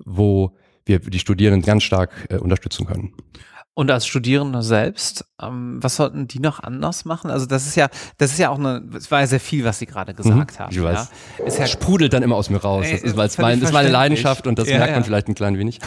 wo 0.05 0.55
wir 0.85 0.99
die 0.99 1.19
Studierenden 1.19 1.61
ganz 1.61 1.83
stark 1.83 2.11
äh, 2.29 2.37
unterstützen 2.37 2.85
können. 2.85 3.13
Und 3.75 3.89
als 3.89 4.05
Studierende 4.05 4.61
selbst, 4.61 5.25
ähm, 5.41 5.81
was 5.81 5.95
sollten 5.95 6.27
die 6.27 6.39
noch 6.39 6.59
anders 6.59 7.05
machen? 7.05 7.31
Also 7.31 7.47
das 7.47 7.65
ist 7.65 7.75
ja, 7.75 7.89
das 8.19 8.31
ist 8.31 8.37
ja 8.37 8.49
auch 8.49 8.59
eine, 8.59 8.87
es 8.95 9.09
war 9.09 9.21
ja 9.21 9.25
sehr 9.25 9.39
viel, 9.39 9.65
was 9.65 9.79
Sie 9.79 9.87
gerade 9.87 10.13
gesagt 10.13 10.53
mhm, 10.53 10.59
haben. 10.59 10.71
Ich 10.71 10.81
weiß. 10.81 11.09
Ja. 11.39 11.45
Ist 11.45 11.57
ja, 11.57 11.65
sprudelt 11.65 12.13
dann 12.13 12.21
immer 12.21 12.35
aus 12.35 12.51
mir 12.51 12.61
raus. 12.61 12.85
Das 12.91 13.01
ist, 13.01 13.17
weil 13.17 13.25
es 13.25 13.39
mein, 13.39 13.59
ist 13.63 13.73
meine 13.73 13.89
Leidenschaft 13.89 14.45
und 14.45 14.59
das 14.59 14.69
ja, 14.69 14.77
merkt 14.77 14.91
man 14.91 15.01
ja. 15.01 15.05
vielleicht 15.05 15.27
ein 15.27 15.33
klein 15.33 15.57
wenig. 15.57 15.79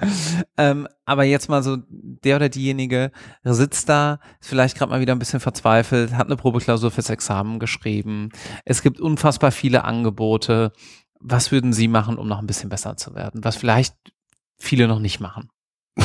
ähm, 0.56 0.88
aber 1.04 1.22
jetzt 1.22 1.48
mal 1.48 1.62
so, 1.62 1.76
der 1.88 2.36
oder 2.36 2.48
diejenige 2.48 3.12
sitzt 3.44 3.88
da, 3.88 4.18
ist 4.40 4.48
vielleicht 4.48 4.76
gerade 4.76 4.90
mal 4.90 5.00
wieder 5.00 5.14
ein 5.14 5.20
bisschen 5.20 5.38
verzweifelt, 5.38 6.14
hat 6.14 6.26
eine 6.26 6.36
Probeklausur 6.36 6.90
fürs 6.90 7.08
Examen 7.08 7.60
geschrieben. 7.60 8.30
Es 8.64 8.82
gibt 8.82 9.00
unfassbar 9.00 9.52
viele 9.52 9.84
Angebote 9.84 10.72
was 11.20 11.52
würden 11.52 11.72
Sie 11.72 11.88
machen, 11.88 12.16
um 12.16 12.28
noch 12.28 12.38
ein 12.38 12.46
bisschen 12.46 12.68
besser 12.68 12.96
zu 12.96 13.14
werden? 13.14 13.44
Was 13.44 13.56
vielleicht 13.56 13.94
viele 14.58 14.88
noch 14.88 15.00
nicht 15.00 15.20
machen? 15.20 15.48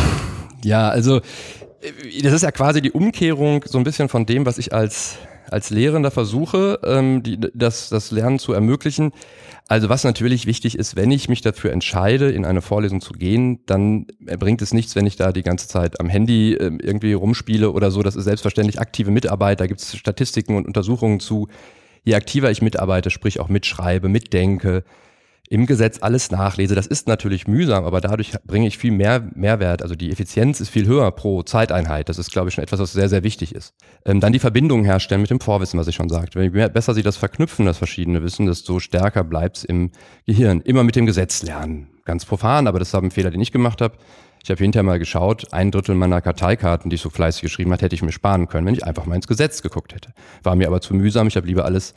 Ja, 0.65 0.87
also 0.87 1.17
äh, 1.81 2.21
das 2.21 2.31
ist 2.31 2.43
ja 2.43 2.51
quasi 2.51 2.81
die 2.81 2.93
Umkehrung 2.93 3.65
so 3.67 3.77
ein 3.77 3.83
bisschen 3.83 4.07
von 4.07 4.25
dem, 4.25 4.45
was 4.45 4.57
ich 4.57 4.73
als 4.73 5.17
als 5.53 5.69
Lehrender 5.69 6.09
versuche, 6.11 6.79
ähm, 6.83 7.21
die, 7.21 7.39
das, 7.53 7.89
das 7.89 8.11
Lernen 8.11 8.39
zu 8.39 8.53
ermöglichen. 8.53 9.11
Also 9.67 9.87
was 9.87 10.03
natürlich 10.03 10.45
wichtig 10.45 10.77
ist, 10.77 10.95
wenn 10.95 11.11
ich 11.11 11.29
mich 11.29 11.41
dafür 11.41 11.71
entscheide, 11.71 12.31
in 12.31 12.45
eine 12.45 12.61
Vorlesung 12.61 13.01
zu 13.01 13.13
gehen, 13.13 13.59
dann 13.65 14.07
bringt 14.39 14.61
es 14.61 14.73
nichts, 14.73 14.95
wenn 14.95 15.05
ich 15.05 15.15
da 15.15 15.31
die 15.31 15.43
ganze 15.43 15.67
Zeit 15.67 15.99
am 15.99 16.09
Handy 16.09 16.53
äh, 16.53 16.71
irgendwie 16.81 17.13
rumspiele 17.13 17.71
oder 17.71 17.91
so. 17.91 18.01
Das 18.03 18.15
ist 18.15 18.25
selbstverständlich 18.25 18.79
aktive 18.79 19.11
Mitarbeit, 19.11 19.59
da 19.59 19.67
gibt 19.67 19.81
es 19.81 19.95
Statistiken 19.95 20.55
und 20.55 20.65
Untersuchungen 20.65 21.19
zu. 21.19 21.47
Je 22.03 22.15
aktiver 22.15 22.51
ich 22.51 22.61
mitarbeite, 22.61 23.09
sprich 23.09 23.39
auch 23.39 23.49
mitschreibe, 23.49 24.09
mitdenke, 24.09 24.83
im 25.49 25.65
Gesetz 25.65 25.99
alles 26.01 26.31
nachlese. 26.31 26.73
Das 26.73 26.87
ist 26.87 27.07
natürlich 27.07 27.47
mühsam, 27.47 27.85
aber 27.85 28.01
dadurch 28.01 28.31
bringe 28.45 28.65
ich 28.65 28.77
viel 28.77 28.91
mehr 28.91 29.29
Mehrwert. 29.35 29.81
Also 29.81 29.93
die 29.93 30.11
Effizienz 30.11 30.59
ist 30.61 30.69
viel 30.69 30.87
höher 30.87 31.11
pro 31.11 31.43
Zeiteinheit. 31.43 32.09
Das 32.09 32.17
ist, 32.17 32.31
glaube 32.31 32.49
ich, 32.49 32.55
schon 32.55 32.63
etwas, 32.63 32.79
was 32.79 32.93
sehr, 32.93 33.09
sehr 33.09 33.23
wichtig 33.23 33.53
ist. 33.53 33.75
Ähm, 34.05 34.19
dann 34.19 34.33
die 34.33 34.39
Verbindungen 34.39 34.85
herstellen 34.85 35.21
mit 35.21 35.29
dem 35.29 35.39
Vorwissen, 35.39 35.79
was 35.79 35.87
ich 35.87 35.95
schon 35.95 36.09
sagte. 36.09 36.41
Je 36.41 36.49
besser 36.69 36.93
Sie 36.93 37.03
das 37.03 37.17
verknüpfen, 37.17 37.65
das 37.65 37.77
verschiedene 37.77 38.23
Wissen, 38.23 38.45
desto 38.45 38.79
stärker 38.79 39.23
bleibt 39.23 39.57
es 39.57 39.63
im 39.63 39.91
Gehirn. 40.25 40.61
Immer 40.61 40.83
mit 40.83 40.95
dem 40.95 41.05
Gesetz 41.05 41.43
lernen. 41.43 41.87
Ganz 42.05 42.25
profan, 42.25 42.67
aber 42.67 42.79
das 42.79 42.93
war 42.93 43.01
ein 43.01 43.11
Fehler, 43.11 43.29
den 43.29 43.41
ich 43.41 43.51
gemacht 43.51 43.81
habe. 43.81 43.95
Ich 44.43 44.51
habe 44.51 44.61
hinterher 44.61 44.83
mal 44.83 44.99
geschaut, 44.99 45.53
ein 45.53 45.71
Drittel 45.71 45.95
meiner 45.95 46.19
Karteikarten, 46.19 46.89
die 46.89 46.95
ich 46.95 47.01
so 47.01 47.09
fleißig 47.09 47.41
geschrieben 47.41 47.71
hat, 47.71 47.81
hätte 47.81 47.95
ich 47.95 48.01
mir 48.01 48.11
sparen 48.11 48.49
können, 48.49 48.67
wenn 48.67 48.75
ich 48.75 48.85
einfach 48.85 49.05
mal 49.05 49.15
ins 49.15 49.27
Gesetz 49.27 49.61
geguckt 49.61 49.95
hätte. 49.95 50.13
War 50.43 50.55
mir 50.55 50.67
aber 50.67 50.81
zu 50.81 50.93
mühsam, 50.93 51.27
ich 51.27 51.37
habe 51.37 51.47
lieber 51.47 51.63
alles 51.63 51.93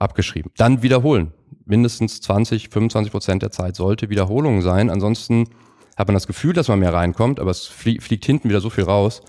abgeschrieben. 0.00 0.50
Dann 0.56 0.82
wiederholen 0.82 1.32
mindestens 1.66 2.20
20, 2.22 2.70
25 2.70 3.12
Prozent 3.12 3.42
der 3.42 3.50
Zeit 3.50 3.76
sollte 3.76 4.10
Wiederholung 4.10 4.62
sein. 4.62 4.88
Ansonsten 4.88 5.48
hat 5.96 6.08
man 6.08 6.14
das 6.14 6.26
Gefühl, 6.26 6.54
dass 6.54 6.68
man 6.68 6.78
mehr 6.78 6.94
reinkommt, 6.94 7.38
aber 7.38 7.50
es 7.50 7.66
fliegt 7.66 8.24
hinten 8.24 8.48
wieder 8.48 8.60
so 8.60 8.70
viel 8.70 8.84
raus, 8.84 9.20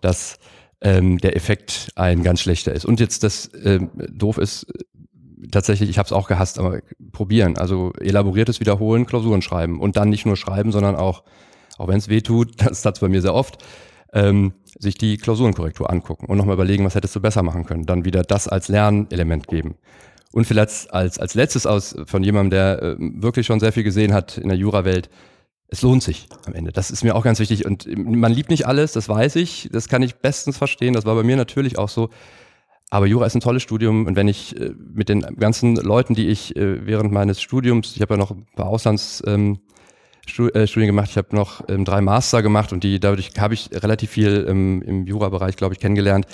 dass 0.00 0.38
ähm, 0.80 1.18
der 1.18 1.34
Effekt 1.34 1.90
ein 1.96 2.22
ganz 2.22 2.40
schlechter 2.40 2.72
ist. 2.72 2.84
Und 2.84 3.00
jetzt 3.00 3.24
das 3.24 3.50
ähm, 3.64 3.90
doof 4.08 4.38
ist, 4.38 4.66
tatsächlich, 5.50 5.90
ich 5.90 5.98
habe 5.98 6.06
es 6.06 6.12
auch 6.12 6.28
gehasst, 6.28 6.58
aber 6.58 6.80
probieren. 7.10 7.58
Also 7.58 7.92
elaboriertes 7.94 8.60
Wiederholen, 8.60 9.06
Klausuren 9.06 9.42
schreiben 9.42 9.80
und 9.80 9.96
dann 9.96 10.08
nicht 10.08 10.26
nur 10.26 10.36
schreiben, 10.36 10.70
sondern 10.70 10.94
auch, 10.94 11.24
auch 11.78 11.88
wenn 11.88 11.98
es 11.98 12.08
weh 12.08 12.20
tut, 12.20 12.52
das 12.62 12.84
hat's 12.84 13.00
bei 13.00 13.08
mir 13.08 13.22
sehr 13.22 13.34
oft, 13.34 13.64
ähm, 14.12 14.52
sich 14.78 14.96
die 14.96 15.16
Klausurenkorrektur 15.16 15.90
angucken 15.90 16.26
und 16.26 16.36
nochmal 16.36 16.54
überlegen, 16.54 16.84
was 16.84 16.94
hättest 16.94 17.16
du 17.16 17.20
besser 17.20 17.42
machen 17.42 17.64
können. 17.64 17.86
Dann 17.86 18.04
wieder 18.04 18.22
das 18.22 18.48
als 18.48 18.68
Lernelement 18.68 19.48
geben. 19.48 19.76
Und 20.32 20.46
vielleicht 20.46 20.92
als, 20.92 21.18
als 21.18 21.34
letztes 21.34 21.66
aus 21.66 21.96
von 22.06 22.22
jemandem, 22.22 22.50
der 22.50 22.82
äh, 22.82 22.96
wirklich 22.98 23.46
schon 23.46 23.60
sehr 23.60 23.72
viel 23.72 23.82
gesehen 23.82 24.12
hat 24.12 24.38
in 24.38 24.48
der 24.48 24.58
Jurawelt, 24.58 25.08
es 25.68 25.82
lohnt 25.82 26.02
sich 26.02 26.28
am 26.46 26.54
Ende. 26.54 26.72
Das 26.72 26.90
ist 26.90 27.04
mir 27.04 27.14
auch 27.14 27.24
ganz 27.24 27.38
wichtig. 27.40 27.66
Und 27.66 27.86
man 27.96 28.32
liebt 28.32 28.50
nicht 28.50 28.66
alles, 28.66 28.92
das 28.92 29.08
weiß 29.08 29.36
ich, 29.36 29.68
das 29.72 29.88
kann 29.88 30.02
ich 30.02 30.16
bestens 30.16 30.56
verstehen. 30.56 30.94
Das 30.94 31.04
war 31.04 31.14
bei 31.14 31.22
mir 31.22 31.36
natürlich 31.36 31.78
auch 31.78 31.88
so. 31.88 32.08
Aber 32.90 33.06
Jura 33.06 33.26
ist 33.26 33.34
ein 33.34 33.40
tolles 33.40 33.62
Studium 33.62 34.06
und 34.06 34.16
wenn 34.16 34.28
ich 34.28 34.58
äh, 34.58 34.72
mit 34.94 35.10
den 35.10 35.20
ganzen 35.20 35.76
Leuten, 35.76 36.14
die 36.14 36.28
ich 36.28 36.56
äh, 36.56 36.86
während 36.86 37.12
meines 37.12 37.42
Studiums, 37.42 37.94
ich 37.94 38.00
habe 38.00 38.14
ja 38.14 38.18
noch 38.18 38.30
ein 38.30 38.46
paar 38.56 38.68
Auslandsstudien 38.68 39.34
ähm, 39.34 39.58
äh, 40.38 40.66
gemacht, 40.66 41.10
ich 41.10 41.16
habe 41.16 41.34
noch 41.34 41.62
ähm, 41.68 41.84
drei 41.84 42.00
Master 42.00 42.42
gemacht 42.42 42.72
und 42.72 42.84
die 42.84 43.00
dadurch 43.00 43.32
habe 43.38 43.54
ich 43.54 43.70
relativ 43.72 44.10
viel 44.10 44.46
ähm, 44.48 44.82
im 44.82 45.06
Jura-Bereich, 45.06 45.56
glaube 45.56 45.74
ich, 45.74 45.80
kennengelernt 45.80 46.26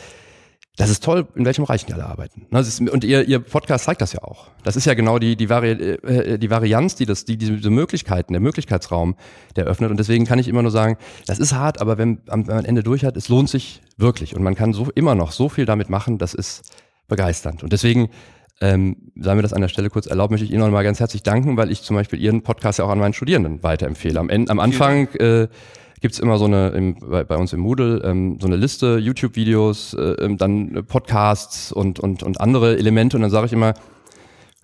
das 0.76 0.90
ist 0.90 1.04
toll, 1.04 1.28
in 1.36 1.44
welchem 1.44 1.64
Bereich 1.64 1.86
die 1.86 1.92
alle 1.92 2.04
arbeiten. 2.04 2.46
Ne, 2.50 2.64
und 2.90 3.04
ihr, 3.04 3.28
ihr 3.28 3.38
Podcast 3.38 3.84
zeigt 3.84 4.00
das 4.00 4.12
ja 4.12 4.22
auch. 4.22 4.48
Das 4.64 4.74
ist 4.74 4.86
ja 4.86 4.94
genau 4.94 5.20
die, 5.20 5.36
die, 5.36 5.48
Vari 5.48 5.70
äh, 5.70 6.36
die 6.36 6.50
Varianz, 6.50 6.96
die 6.96 7.06
das, 7.06 7.24
die 7.24 7.36
diese 7.36 7.70
Möglichkeiten, 7.70 8.32
der 8.32 8.40
Möglichkeitsraum, 8.40 9.14
der 9.54 9.66
öffnet. 9.66 9.92
Und 9.92 9.98
deswegen 9.98 10.24
kann 10.24 10.40
ich 10.40 10.48
immer 10.48 10.62
nur 10.62 10.72
sagen, 10.72 10.96
das 11.26 11.38
ist 11.38 11.52
hart, 11.52 11.80
aber 11.80 11.96
wenn, 11.96 12.22
wenn 12.26 12.40
man 12.40 12.58
am 12.58 12.64
Ende 12.64 12.82
durch 12.82 13.04
hat, 13.04 13.16
es 13.16 13.28
lohnt 13.28 13.48
sich 13.48 13.82
wirklich. 13.98 14.34
Und 14.34 14.42
man 14.42 14.56
kann 14.56 14.72
so 14.72 14.88
immer 14.94 15.14
noch 15.14 15.30
so 15.30 15.48
viel 15.48 15.64
damit 15.64 15.90
machen, 15.90 16.18
das 16.18 16.34
ist 16.34 16.62
begeisternd. 17.06 17.62
Und 17.62 17.72
deswegen, 17.72 18.08
ähm, 18.60 18.96
sei 19.16 19.34
mir 19.34 19.42
das 19.42 19.52
an 19.52 19.60
der 19.60 19.68
Stelle 19.68 19.90
kurz 19.90 20.06
erlaubt, 20.06 20.30
möchte 20.30 20.44
ich 20.44 20.52
Ihnen 20.52 20.60
noch 20.60 20.70
mal 20.70 20.84
ganz 20.84 21.00
herzlich 21.00 21.22
danken, 21.22 21.56
weil 21.56 21.70
ich 21.70 21.82
zum 21.82 21.96
Beispiel 21.96 22.20
Ihren 22.20 22.42
Podcast 22.42 22.78
ja 22.78 22.84
auch 22.84 22.90
an 22.90 22.98
meinen 22.98 23.12
Studierenden 23.12 23.62
weiterempfehle. 23.62 24.18
Am, 24.18 24.28
Ende, 24.28 24.50
am 24.50 24.60
Anfang 24.60 25.08
äh, 25.14 25.48
gibt's 26.00 26.18
immer 26.18 26.38
so 26.38 26.44
eine, 26.44 26.68
im, 26.68 26.96
bei, 26.96 27.24
bei, 27.24 27.36
uns 27.36 27.52
im 27.52 27.60
Moodle, 27.60 28.02
ähm, 28.04 28.38
so 28.40 28.46
eine 28.46 28.56
Liste, 28.56 28.98
YouTube-Videos, 28.98 29.94
äh, 29.94 30.02
ähm, 30.24 30.36
dann 30.36 30.84
Podcasts 30.86 31.72
und, 31.72 31.98
und, 31.98 32.22
und 32.22 32.40
andere 32.40 32.76
Elemente. 32.76 33.16
Und 33.16 33.22
dann 33.22 33.30
sage 33.30 33.46
ich 33.46 33.52
immer, 33.52 33.74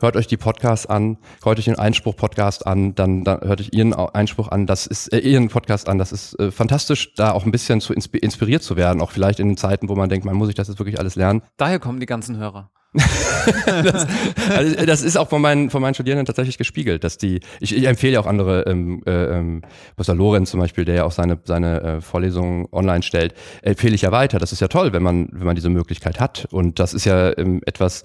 hört 0.00 0.16
euch 0.16 0.26
die 0.26 0.36
Podcasts 0.36 0.86
an, 0.86 1.18
hört 1.42 1.58
euch 1.58 1.64
den 1.64 1.78
Einspruch-Podcast 1.78 2.66
an, 2.66 2.94
dann, 2.94 3.24
dann 3.24 3.40
hört 3.40 3.60
euch 3.60 3.72
ihren 3.72 3.92
Einspruch 3.94 4.48
an, 4.48 4.66
das 4.66 4.86
ist, 4.86 5.12
äh, 5.12 5.18
ihren 5.18 5.48
Podcast 5.48 5.88
an, 5.88 5.98
das 5.98 6.12
ist 6.12 6.38
äh, 6.38 6.50
fantastisch, 6.50 7.14
da 7.14 7.32
auch 7.32 7.44
ein 7.44 7.52
bisschen 7.52 7.80
zu 7.80 7.92
inspiriert 7.92 8.62
zu 8.62 8.76
werden, 8.76 9.00
auch 9.00 9.10
vielleicht 9.10 9.40
in 9.40 9.48
den 9.48 9.56
Zeiten, 9.56 9.88
wo 9.88 9.96
man 9.96 10.08
denkt, 10.08 10.24
man 10.24 10.36
muss 10.36 10.48
sich 10.48 10.54
das 10.54 10.68
jetzt 10.68 10.78
wirklich 10.78 10.98
alles 10.98 11.16
lernen. 11.16 11.42
Daher 11.56 11.78
kommen 11.78 12.00
die 12.00 12.06
ganzen 12.06 12.36
Hörer. 12.36 12.70
Das, 12.92 14.06
also 14.50 14.86
das 14.86 15.02
ist 15.02 15.16
auch 15.16 15.28
von 15.28 15.40
meinen, 15.40 15.70
von 15.70 15.80
meinen 15.80 15.94
Studierenden 15.94 16.26
tatsächlich 16.26 16.58
gespiegelt, 16.58 17.04
dass 17.04 17.18
die, 17.18 17.40
ich, 17.60 17.76
ich 17.76 17.86
empfehle 17.86 18.18
auch 18.18 18.26
andere, 18.26 18.64
ähm, 18.66 19.02
äh, 19.06 19.38
ähm, 19.38 19.62
Professor 19.94 20.16
Lorenz 20.16 20.50
zum 20.50 20.58
Beispiel, 20.58 20.84
der 20.84 20.94
ja 20.96 21.04
auch 21.04 21.12
seine, 21.12 21.38
seine 21.44 21.82
äh, 21.82 22.00
Vorlesungen 22.00 22.66
online 22.72 23.02
stellt, 23.02 23.34
empfehle 23.62 23.94
ich 23.94 24.02
ja 24.02 24.10
weiter. 24.10 24.40
Das 24.40 24.50
ist 24.50 24.60
ja 24.60 24.66
toll, 24.66 24.92
wenn 24.92 25.04
man, 25.04 25.28
wenn 25.30 25.46
man 25.46 25.54
diese 25.54 25.68
Möglichkeit 25.68 26.18
hat. 26.18 26.48
Und 26.50 26.80
das 26.80 26.92
ist 26.92 27.04
ja 27.04 27.36
ähm, 27.38 27.60
etwas, 27.64 28.02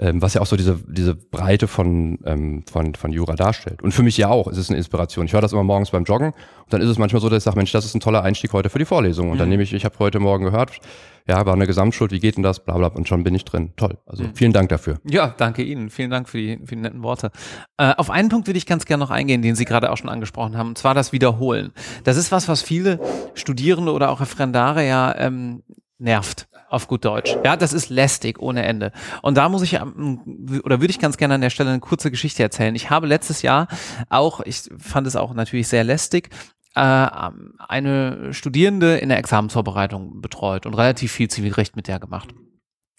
ähm, 0.00 0.22
was 0.22 0.34
ja 0.34 0.40
auch 0.40 0.46
so 0.46 0.56
diese, 0.56 0.78
diese 0.86 1.14
Breite 1.14 1.68
von, 1.68 2.18
ähm, 2.24 2.64
von, 2.70 2.94
von 2.94 3.12
Jura 3.12 3.34
darstellt. 3.34 3.82
Und 3.82 3.92
für 3.92 4.02
mich 4.02 4.16
ja 4.16 4.28
auch, 4.28 4.46
es 4.48 4.58
ist 4.58 4.70
eine 4.70 4.76
Inspiration. 4.76 5.26
Ich 5.26 5.32
höre 5.32 5.40
das 5.40 5.52
immer 5.52 5.64
morgens 5.64 5.90
beim 5.90 6.04
Joggen 6.04 6.28
und 6.28 6.72
dann 6.72 6.80
ist 6.80 6.88
es 6.88 6.98
manchmal 6.98 7.20
so, 7.20 7.28
dass 7.28 7.38
ich 7.38 7.44
sage, 7.44 7.56
Mensch, 7.56 7.72
das 7.72 7.84
ist 7.84 7.94
ein 7.94 8.00
toller 8.00 8.22
Einstieg 8.22 8.52
heute 8.52 8.70
für 8.70 8.78
die 8.78 8.84
Vorlesung. 8.84 9.30
Und 9.30 9.38
dann 9.38 9.48
mhm. 9.48 9.50
nehme 9.50 9.62
ich, 9.62 9.72
ich 9.72 9.84
habe 9.84 9.98
heute 9.98 10.18
Morgen 10.18 10.44
gehört, 10.44 10.80
ja, 11.28 11.44
war 11.44 11.54
eine 11.54 11.66
Gesamtschuld, 11.66 12.12
wie 12.12 12.20
geht 12.20 12.36
denn 12.36 12.42
das, 12.42 12.64
bla 12.64 12.76
bla, 12.76 12.88
und 12.88 13.08
schon 13.08 13.24
bin 13.24 13.34
ich 13.34 13.44
drin. 13.44 13.72
Toll. 13.76 13.98
Also 14.06 14.24
mhm. 14.24 14.34
vielen 14.34 14.52
Dank 14.52 14.68
dafür. 14.68 14.98
Ja, 15.04 15.34
danke 15.36 15.62
Ihnen. 15.62 15.90
Vielen 15.90 16.10
Dank 16.10 16.28
für 16.28 16.38
die, 16.38 16.58
für 16.64 16.76
die 16.76 16.82
netten 16.82 17.02
Worte. 17.02 17.30
Äh, 17.78 17.94
auf 17.96 18.10
einen 18.10 18.28
Punkt 18.28 18.46
würde 18.46 18.58
ich 18.58 18.66
ganz 18.66 18.84
gerne 18.84 19.02
noch 19.02 19.10
eingehen, 19.10 19.42
den 19.42 19.56
Sie 19.56 19.64
gerade 19.64 19.90
auch 19.90 19.96
schon 19.96 20.08
angesprochen 20.08 20.56
haben, 20.56 20.68
und 20.68 20.78
zwar 20.78 20.94
das 20.94 21.12
Wiederholen. 21.12 21.72
Das 22.04 22.16
ist 22.16 22.30
was, 22.30 22.48
was 22.48 22.62
viele 22.62 23.00
Studierende 23.34 23.92
oder 23.92 24.10
auch 24.10 24.20
Referendare 24.20 24.86
ja 24.86 25.14
ähm, 25.16 25.62
nervt 25.98 26.48
auf 26.68 26.88
gut 26.88 27.04
Deutsch. 27.04 27.36
Ja, 27.44 27.56
das 27.56 27.72
ist 27.72 27.88
lästig 27.88 28.40
ohne 28.40 28.64
Ende. 28.64 28.92
Und 29.22 29.36
da 29.36 29.48
muss 29.48 29.62
ich 29.62 29.74
ähm, 29.74 30.60
oder 30.64 30.80
würde 30.80 30.90
ich 30.90 30.98
ganz 30.98 31.16
gerne 31.16 31.34
an 31.34 31.40
der 31.40 31.50
Stelle 31.50 31.70
eine 31.70 31.80
kurze 31.80 32.10
Geschichte 32.10 32.42
erzählen. 32.42 32.74
Ich 32.74 32.90
habe 32.90 33.06
letztes 33.06 33.42
Jahr 33.42 33.68
auch, 34.08 34.40
ich 34.40 34.68
fand 34.78 35.06
es 35.06 35.16
auch 35.16 35.34
natürlich 35.34 35.68
sehr 35.68 35.84
lästig, 35.84 36.30
äh, 36.74 36.80
eine 36.80 38.32
Studierende 38.32 38.96
in 38.98 39.08
der 39.08 39.18
Examensvorbereitung 39.18 40.20
betreut 40.20 40.66
und 40.66 40.74
relativ 40.74 41.12
viel 41.12 41.28
Zivilrecht 41.28 41.76
mit 41.76 41.88
der 41.88 41.98
gemacht. 41.98 42.34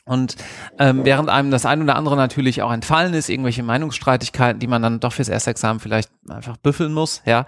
Und 0.07 0.37
ähm, 0.79 1.03
während 1.03 1.29
einem 1.29 1.51
das 1.51 1.65
ein 1.65 1.81
oder 1.81 1.97
andere 1.97 2.15
natürlich 2.15 2.61
auch 2.61 2.71
entfallen 2.71 3.13
ist, 3.13 3.29
irgendwelche 3.29 3.61
Meinungsstreitigkeiten, 3.61 4.59
die 4.59 4.67
man 4.67 4.81
dann 4.81 5.01
doch 5.01 5.11
fürs 5.11 5.27
erste 5.27 5.51
Examen 5.51 5.81
vielleicht 5.81 6.09
einfach 6.31 6.57
büffeln 6.57 6.93
muss, 6.93 7.21
ja, 7.25 7.45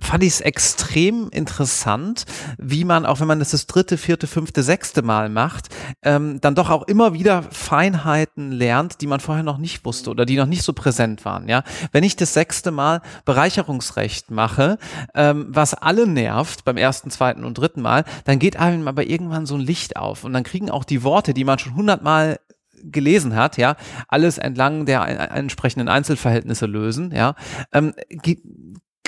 fand 0.00 0.22
ich 0.22 0.34
es 0.34 0.40
extrem 0.40 1.28
interessant, 1.30 2.24
wie 2.58 2.84
man, 2.84 3.06
auch 3.06 3.20
wenn 3.20 3.26
man 3.26 3.38
das 3.38 3.50
das 3.50 3.66
dritte, 3.66 3.98
vierte, 3.98 4.26
fünfte, 4.26 4.62
sechste 4.62 5.02
Mal 5.02 5.28
macht, 5.28 5.68
ähm, 6.02 6.40
dann 6.40 6.54
doch 6.54 6.70
auch 6.70 6.82
immer 6.84 7.14
wieder 7.14 7.42
Feinheiten 7.42 8.52
lernt, 8.52 9.00
die 9.00 9.06
man 9.06 9.20
vorher 9.20 9.44
noch 9.44 9.58
nicht 9.58 9.84
wusste 9.84 10.10
oder 10.10 10.24
die 10.24 10.36
noch 10.36 10.46
nicht 10.46 10.62
so 10.62 10.72
präsent 10.72 11.24
waren. 11.24 11.48
Ja, 11.48 11.62
wenn 11.92 12.04
ich 12.04 12.16
das 12.16 12.34
sechste 12.34 12.70
Mal 12.70 13.02
Bereicherungsrecht 13.24 14.30
mache, 14.30 14.78
ähm, 15.14 15.46
was 15.48 15.74
alle 15.74 16.06
nervt 16.06 16.64
beim 16.64 16.76
ersten, 16.76 17.10
zweiten 17.10 17.44
und 17.44 17.58
dritten 17.58 17.82
Mal, 17.82 18.04
dann 18.24 18.38
geht 18.38 18.56
einem 18.56 18.88
aber 18.88 19.06
irgendwann 19.06 19.46
so 19.46 19.54
ein 19.54 19.60
Licht 19.60 19.96
auf 19.96 20.24
und 20.24 20.32
dann 20.32 20.44
kriegen 20.44 20.70
auch 20.70 20.84
die 20.84 21.02
Worte, 21.02 21.34
die 21.34 21.44
man 21.44 21.58
schon 21.58 21.74
hundertmal 21.74 22.38
gelesen 22.82 23.36
hat, 23.36 23.56
ja, 23.56 23.76
alles 24.08 24.38
entlang 24.38 24.86
der 24.86 25.02
entsprechenden 25.32 25.88
Einzelverhältnisse 25.88 26.66
lösen, 26.66 27.12
ja, 27.14 27.34
ähm, 27.72 27.94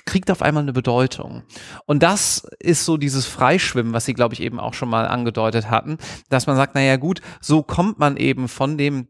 kriegt 0.05 0.31
auf 0.31 0.43
einmal 0.43 0.63
eine 0.63 0.73
Bedeutung. 0.73 1.43
Und 1.87 2.03
das 2.03 2.47
ist 2.59 2.85
so 2.85 2.97
dieses 2.97 3.27
Freischwimmen, 3.27 3.93
was 3.93 4.05
Sie, 4.05 4.15
glaube 4.15 4.35
ich, 4.35 4.43
eben 4.43 4.59
auch 4.59 4.75
schon 4.75 4.89
mal 4.89 5.07
angedeutet 5.07 5.71
hatten, 5.71 5.99
dass 6.29 6.47
man 6.47 6.57
sagt, 6.57 6.75
naja 6.75 6.97
gut, 6.97 7.21
so 7.41 7.63
kommt 7.63 7.99
man 7.99 8.17
eben 8.17 8.49
von 8.49 8.77
dem 8.77 9.09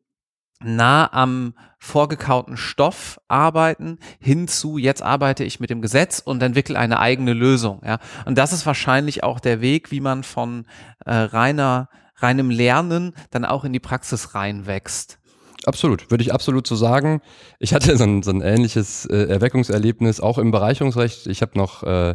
nah 0.64 1.12
am 1.12 1.54
vorgekauten 1.78 2.56
Stoff 2.56 3.20
arbeiten 3.26 3.98
hinzu, 4.20 4.78
jetzt 4.78 5.02
arbeite 5.02 5.42
ich 5.42 5.58
mit 5.58 5.70
dem 5.70 5.82
Gesetz 5.82 6.20
und 6.20 6.42
entwickle 6.42 6.78
eine 6.78 7.00
eigene 7.00 7.32
Lösung. 7.32 7.82
Ja. 7.84 7.98
Und 8.24 8.38
das 8.38 8.52
ist 8.52 8.66
wahrscheinlich 8.66 9.24
auch 9.24 9.40
der 9.40 9.60
Weg, 9.60 9.90
wie 9.90 10.00
man 10.00 10.22
von 10.22 10.66
äh, 11.04 11.12
reiner 11.12 11.88
reinem 12.22 12.50
Lernen 12.50 13.14
dann 13.30 13.44
auch 13.44 13.64
in 13.64 13.72
die 13.72 13.80
Praxis 13.80 14.34
reinwächst. 14.34 15.18
Absolut, 15.64 16.10
würde 16.10 16.22
ich 16.22 16.32
absolut 16.32 16.66
so 16.66 16.74
sagen. 16.74 17.20
Ich 17.58 17.72
hatte 17.72 17.96
so 17.96 18.04
ein, 18.04 18.22
so 18.22 18.32
ein 18.32 18.40
ähnliches 18.40 19.06
äh, 19.06 19.28
Erweckungserlebnis 19.28 20.20
auch 20.20 20.38
im 20.38 20.50
Bereicherungsrecht. 20.50 21.26
Ich 21.28 21.40
habe 21.42 21.56
noch 21.56 21.82
äh, 21.84 22.14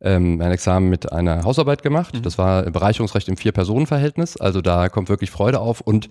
ähm, 0.00 0.40
ein 0.40 0.52
Examen 0.52 0.88
mit 0.88 1.12
einer 1.12 1.44
Hausarbeit 1.44 1.82
gemacht. 1.82 2.14
Mhm. 2.14 2.22
Das 2.22 2.38
war 2.38 2.62
Bereicherungsrecht 2.62 3.28
im 3.28 3.36
Vier-Personen-Verhältnis. 3.36 4.36
Also 4.36 4.60
da 4.60 4.88
kommt 4.88 5.08
wirklich 5.08 5.30
Freude 5.30 5.60
auf. 5.60 5.80
Und 5.80 6.08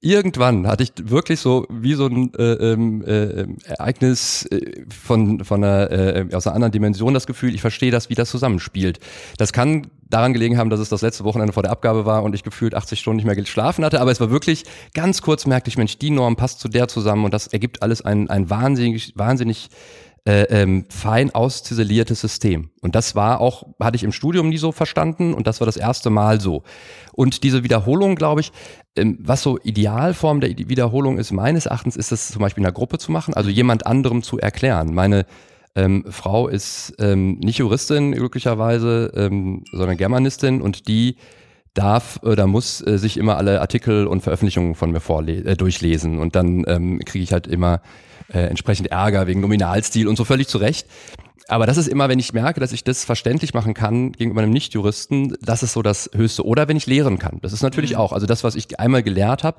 irgendwann 0.00 0.66
hatte 0.66 0.82
ich 0.82 0.92
wirklich 0.96 1.40
so 1.40 1.66
wie 1.68 1.94
so 1.94 2.06
ein 2.06 2.32
äh, 2.34 2.42
ähm, 2.42 3.04
äh, 3.04 3.46
Ereignis 3.64 4.46
äh, 4.46 4.84
von, 4.88 5.44
von 5.44 5.62
einer, 5.62 5.90
äh, 5.90 6.26
aus 6.32 6.46
einer 6.46 6.56
anderen 6.56 6.72
Dimension 6.72 7.12
das 7.12 7.26
Gefühl, 7.26 7.54
ich 7.54 7.60
verstehe 7.60 7.90
das, 7.90 8.08
wie 8.08 8.14
das 8.14 8.30
zusammenspielt. 8.30 8.98
Das 9.36 9.52
kann 9.52 9.88
daran 10.08 10.32
gelegen 10.32 10.56
haben, 10.56 10.70
dass 10.70 10.80
es 10.80 10.88
das 10.88 11.02
letzte 11.02 11.24
Wochenende 11.24 11.52
vor 11.52 11.62
der 11.62 11.70
Abgabe 11.70 12.06
war 12.06 12.22
und 12.22 12.34
ich 12.34 12.42
gefühlt 12.42 12.74
80 12.74 12.98
Stunden 12.98 13.16
nicht 13.16 13.26
mehr 13.26 13.36
geschlafen 13.36 13.84
hatte. 13.84 14.00
Aber 14.00 14.10
es 14.10 14.20
war 14.20 14.30
wirklich 14.30 14.64
ganz 14.94 15.20
kurz 15.20 15.46
merkte 15.46 15.68
ich, 15.68 15.76
Mensch, 15.76 15.98
die 15.98 16.10
Norm 16.10 16.34
passt 16.34 16.60
zu 16.60 16.68
der 16.68 16.88
zusammen 16.88 17.26
und 17.26 17.34
das 17.34 17.46
ergibt 17.48 17.82
alles 17.82 18.02
ein, 18.02 18.30
ein 18.30 18.48
wahnsinnig, 18.48 19.12
wahnsinnig 19.16 19.68
äh, 20.26 20.42
ähm, 20.50 20.86
fein 20.90 21.34
ausziseliertes 21.34 22.20
System. 22.20 22.70
Und 22.82 22.94
das 22.94 23.14
war 23.14 23.40
auch, 23.40 23.66
hatte 23.80 23.96
ich 23.96 24.04
im 24.04 24.12
Studium 24.12 24.48
nie 24.48 24.58
so 24.58 24.72
verstanden 24.72 25.32
und 25.34 25.46
das 25.46 25.60
war 25.60 25.66
das 25.66 25.76
erste 25.76 26.10
Mal 26.10 26.40
so. 26.40 26.62
Und 27.12 27.42
diese 27.42 27.64
Wiederholung, 27.64 28.16
glaube 28.16 28.42
ich, 28.42 28.52
ähm, 28.96 29.18
was 29.20 29.42
so 29.42 29.58
Idealform 29.62 30.40
der 30.40 30.50
Wiederholung 30.50 31.18
ist, 31.18 31.32
meines 31.32 31.66
Erachtens, 31.66 31.96
ist 31.96 32.12
es 32.12 32.28
zum 32.28 32.42
Beispiel 32.42 32.62
in 32.62 32.66
einer 32.66 32.74
Gruppe 32.74 32.98
zu 32.98 33.12
machen, 33.12 33.34
also 33.34 33.50
jemand 33.50 33.86
anderem 33.86 34.22
zu 34.22 34.38
erklären. 34.38 34.94
Meine 34.94 35.26
ähm, 35.74 36.04
Frau 36.08 36.48
ist 36.48 36.94
ähm, 36.98 37.38
nicht 37.38 37.58
Juristin, 37.58 38.12
glücklicherweise, 38.12 39.12
ähm, 39.14 39.64
sondern 39.72 39.96
Germanistin 39.96 40.60
und 40.60 40.88
die 40.88 41.16
darf 41.74 42.20
oder 42.22 42.46
muss 42.46 42.84
äh, 42.86 42.98
sich 42.98 43.16
immer 43.16 43.36
alle 43.36 43.60
Artikel 43.60 44.06
und 44.06 44.22
Veröffentlichungen 44.22 44.74
von 44.74 44.90
mir 44.90 45.00
äh, 45.28 45.56
durchlesen 45.56 46.18
und 46.18 46.34
dann 46.34 46.64
ähm, 46.66 47.00
kriege 47.04 47.22
ich 47.22 47.32
halt 47.32 47.46
immer 47.46 47.80
äh, 48.32 48.40
entsprechend 48.40 48.90
Ärger 48.90 49.26
wegen 49.26 49.40
Nominalstil 49.40 50.08
und 50.08 50.16
so 50.16 50.24
völlig 50.24 50.48
zurecht. 50.48 50.86
Aber 51.48 51.66
das 51.66 51.76
ist 51.76 51.88
immer, 51.88 52.08
wenn 52.08 52.20
ich 52.20 52.32
merke, 52.32 52.60
dass 52.60 52.72
ich 52.72 52.84
das 52.84 53.04
verständlich 53.04 53.54
machen 53.54 53.74
kann 53.74 54.12
gegenüber 54.12 54.42
einem 54.42 54.52
Nichtjuristen, 54.52 55.36
das 55.42 55.64
ist 55.64 55.72
so 55.72 55.82
das 55.82 56.08
Höchste. 56.14 56.46
Oder 56.46 56.68
wenn 56.68 56.76
ich 56.76 56.86
lehren 56.86 57.18
kann. 57.18 57.38
Das 57.42 57.52
ist 57.52 57.62
natürlich 57.62 57.92
mhm. 57.92 57.96
auch, 57.96 58.12
also 58.12 58.26
das, 58.26 58.44
was 58.44 58.54
ich 58.54 58.78
einmal 58.78 59.02
gelehrt 59.02 59.42
habe, 59.42 59.58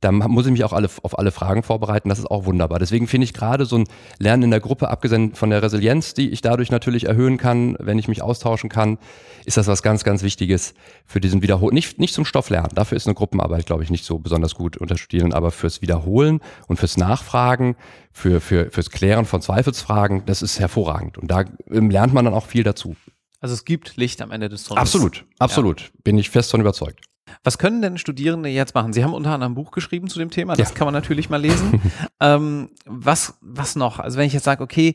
da 0.00 0.12
muss 0.12 0.46
ich 0.46 0.52
mich 0.52 0.64
auch 0.64 0.72
alle, 0.72 0.88
auf 1.02 1.18
alle 1.18 1.30
Fragen 1.30 1.62
vorbereiten. 1.62 2.08
Das 2.08 2.18
ist 2.18 2.30
auch 2.30 2.44
wunderbar. 2.44 2.78
Deswegen 2.78 3.06
finde 3.06 3.24
ich 3.24 3.34
gerade 3.34 3.64
so 3.64 3.78
ein 3.78 3.84
Lernen 4.18 4.44
in 4.44 4.50
der 4.50 4.60
Gruppe, 4.60 4.88
abgesehen 4.88 5.34
von 5.34 5.50
der 5.50 5.62
Resilienz, 5.62 6.14
die 6.14 6.30
ich 6.30 6.40
dadurch 6.40 6.70
natürlich 6.70 7.06
erhöhen 7.06 7.36
kann, 7.36 7.76
wenn 7.78 7.98
ich 7.98 8.08
mich 8.08 8.22
austauschen 8.22 8.70
kann, 8.70 8.98
ist 9.44 9.56
das 9.56 9.66
was 9.66 9.82
ganz, 9.82 10.04
ganz 10.04 10.22
Wichtiges 10.22 10.74
für 11.06 11.20
diesen 11.20 11.42
Wiederholen. 11.42 11.74
Nicht, 11.74 11.98
nicht 11.98 12.14
zum 12.14 12.24
Stofflernen. 12.24 12.70
Dafür 12.74 12.96
ist 12.96 13.06
eine 13.06 13.14
Gruppenarbeit, 13.14 13.66
glaube 13.66 13.82
ich, 13.82 13.90
nicht 13.90 14.04
so 14.04 14.18
besonders 14.18 14.54
gut 14.54 14.76
unter 14.76 14.96
Studierenden, 14.96 15.36
aber 15.36 15.50
fürs 15.50 15.82
Wiederholen 15.82 16.40
und 16.66 16.78
fürs 16.78 16.96
Nachfragen, 16.96 17.76
für, 18.12 18.40
für, 18.40 18.70
fürs 18.70 18.90
Klären 18.90 19.24
von 19.24 19.40
Zweifelsfragen, 19.40 20.24
das 20.26 20.42
ist 20.42 20.60
hervorragend. 20.60 21.18
Und 21.18 21.30
da 21.30 21.44
ähm, 21.70 21.90
lernt 21.90 22.12
man 22.12 22.24
dann 22.24 22.34
auch 22.34 22.46
viel 22.46 22.62
dazu. 22.62 22.96
Also 23.40 23.54
es 23.54 23.64
gibt 23.64 23.96
Licht 23.96 24.20
am 24.20 24.32
Ende 24.32 24.48
des 24.48 24.64
Tunnels. 24.64 24.82
Absolut, 24.82 25.24
absolut. 25.38 25.80
Ja. 25.80 25.86
Bin 26.04 26.18
ich 26.18 26.30
fest 26.30 26.50
von 26.50 26.60
überzeugt. 26.60 27.07
Was 27.48 27.56
können 27.56 27.80
denn 27.80 27.96
Studierende 27.96 28.50
jetzt 28.50 28.74
machen? 28.74 28.92
Sie 28.92 29.02
haben 29.02 29.14
unter 29.14 29.30
anderem 29.30 29.52
ein 29.52 29.54
Buch 29.54 29.70
geschrieben 29.70 30.08
zu 30.08 30.18
dem 30.18 30.28
Thema, 30.30 30.54
das 30.54 30.68
ja. 30.68 30.74
kann 30.74 30.84
man 30.84 30.92
natürlich 30.92 31.30
mal 31.30 31.40
lesen. 31.40 31.80
ähm, 32.20 32.68
was, 32.84 33.38
was 33.40 33.74
noch? 33.74 34.00
Also 34.00 34.18
wenn 34.18 34.26
ich 34.26 34.34
jetzt 34.34 34.44
sage, 34.44 34.62
okay, 34.62 34.94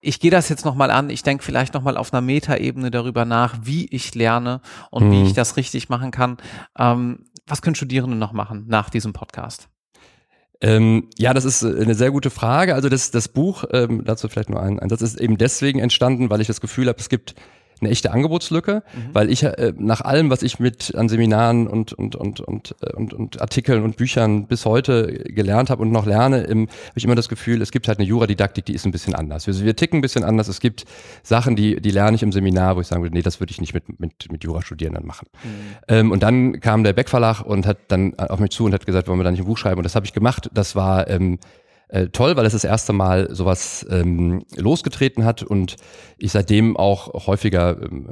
ich 0.00 0.18
gehe 0.18 0.30
das 0.30 0.48
jetzt 0.48 0.64
nochmal 0.64 0.90
an, 0.90 1.10
ich 1.10 1.22
denke 1.22 1.44
vielleicht 1.44 1.74
nochmal 1.74 1.98
auf 1.98 2.10
einer 2.10 2.22
Metaebene 2.22 2.90
darüber 2.90 3.26
nach, 3.26 3.58
wie 3.64 3.84
ich 3.84 4.14
lerne 4.14 4.62
und 4.90 5.08
mhm. 5.08 5.12
wie 5.12 5.22
ich 5.24 5.34
das 5.34 5.58
richtig 5.58 5.90
machen 5.90 6.10
kann. 6.10 6.38
Ähm, 6.78 7.26
was 7.46 7.60
können 7.60 7.74
Studierende 7.76 8.16
noch 8.16 8.32
machen 8.32 8.64
nach 8.68 8.88
diesem 8.88 9.12
Podcast? 9.12 9.68
Ähm, 10.62 11.10
ja, 11.18 11.34
das 11.34 11.44
ist 11.44 11.62
eine 11.62 11.94
sehr 11.94 12.12
gute 12.12 12.30
Frage. 12.30 12.74
Also 12.74 12.88
das, 12.88 13.10
das 13.10 13.28
Buch, 13.28 13.64
ähm, 13.72 14.04
dazu 14.06 14.26
vielleicht 14.30 14.48
nur 14.48 14.62
ein, 14.62 14.78
ein 14.78 14.88
Satz, 14.88 15.02
ist 15.02 15.20
eben 15.20 15.36
deswegen 15.36 15.80
entstanden, 15.80 16.30
weil 16.30 16.40
ich 16.40 16.46
das 16.46 16.62
Gefühl 16.62 16.88
habe, 16.88 16.98
es 16.98 17.10
gibt 17.10 17.34
eine 17.82 17.90
echte 17.90 18.12
Angebotslücke, 18.12 18.82
mhm. 18.94 19.00
weil 19.12 19.30
ich 19.30 19.42
äh, 19.42 19.72
nach 19.76 20.00
allem, 20.00 20.30
was 20.30 20.42
ich 20.42 20.58
mit 20.58 20.94
an 20.94 21.08
Seminaren 21.08 21.66
und 21.66 21.92
und 21.92 22.16
und 22.16 22.40
und 22.40 22.74
äh, 22.80 22.94
und, 22.94 23.12
und 23.12 23.40
Artikeln 23.40 23.82
und 23.82 23.96
Büchern 23.96 24.46
bis 24.46 24.64
heute 24.64 25.06
gelernt 25.26 25.70
habe 25.70 25.82
und 25.82 25.92
noch 25.92 26.06
lerne, 26.06 26.42
habe 26.48 26.68
ich 26.94 27.04
immer 27.04 27.14
das 27.14 27.28
Gefühl, 27.28 27.60
es 27.60 27.70
gibt 27.70 27.88
halt 27.88 27.98
eine 27.98 28.08
Juradidaktik, 28.08 28.64
die 28.64 28.74
ist 28.74 28.86
ein 28.86 28.92
bisschen 28.92 29.14
anders. 29.14 29.46
Wir, 29.46 29.58
wir 29.60 29.76
ticken 29.76 29.98
ein 29.98 30.02
bisschen 30.02 30.24
anders. 30.24 30.48
Es 30.48 30.60
gibt 30.60 30.84
Sachen, 31.22 31.56
die 31.56 31.80
die 31.80 31.90
lerne 31.90 32.16
ich 32.16 32.22
im 32.22 32.32
Seminar, 32.32 32.76
wo 32.76 32.80
ich 32.80 32.86
sagen 32.86 33.02
würde, 33.02 33.14
nee, 33.14 33.22
das 33.22 33.40
würde 33.40 33.50
ich 33.50 33.60
nicht 33.60 33.74
mit 33.74 34.00
mit 34.00 34.30
mit 34.30 34.44
Jurastudierenden 34.44 35.06
machen. 35.06 35.28
Mhm. 35.42 35.48
Ähm, 35.88 36.10
und 36.10 36.22
dann 36.22 36.60
kam 36.60 36.84
der 36.84 36.92
Beck 36.92 37.08
Verlag 37.08 37.42
und 37.42 37.66
hat 37.66 37.78
dann 37.88 38.18
auf 38.18 38.38
mich 38.38 38.50
zu 38.50 38.64
und 38.64 38.72
hat 38.72 38.86
gesagt, 38.86 39.08
wollen 39.08 39.18
wir 39.18 39.24
da 39.24 39.30
nicht 39.30 39.40
ein 39.40 39.46
Buch 39.46 39.58
schreiben? 39.58 39.78
Und 39.78 39.84
das 39.84 39.94
habe 39.94 40.06
ich 40.06 40.12
gemacht. 40.12 40.48
Das 40.54 40.76
war 40.76 41.08
ähm, 41.08 41.38
äh, 41.92 42.08
toll, 42.08 42.36
weil 42.36 42.46
es 42.46 42.54
das 42.54 42.64
erste 42.64 42.94
Mal 42.94 43.34
sowas 43.34 43.86
ähm, 43.90 44.44
losgetreten 44.56 45.26
hat 45.26 45.42
und 45.42 45.76
ich 46.16 46.32
seitdem 46.32 46.76
auch 46.76 47.26
häufiger 47.26 47.82
ähm, 47.82 48.08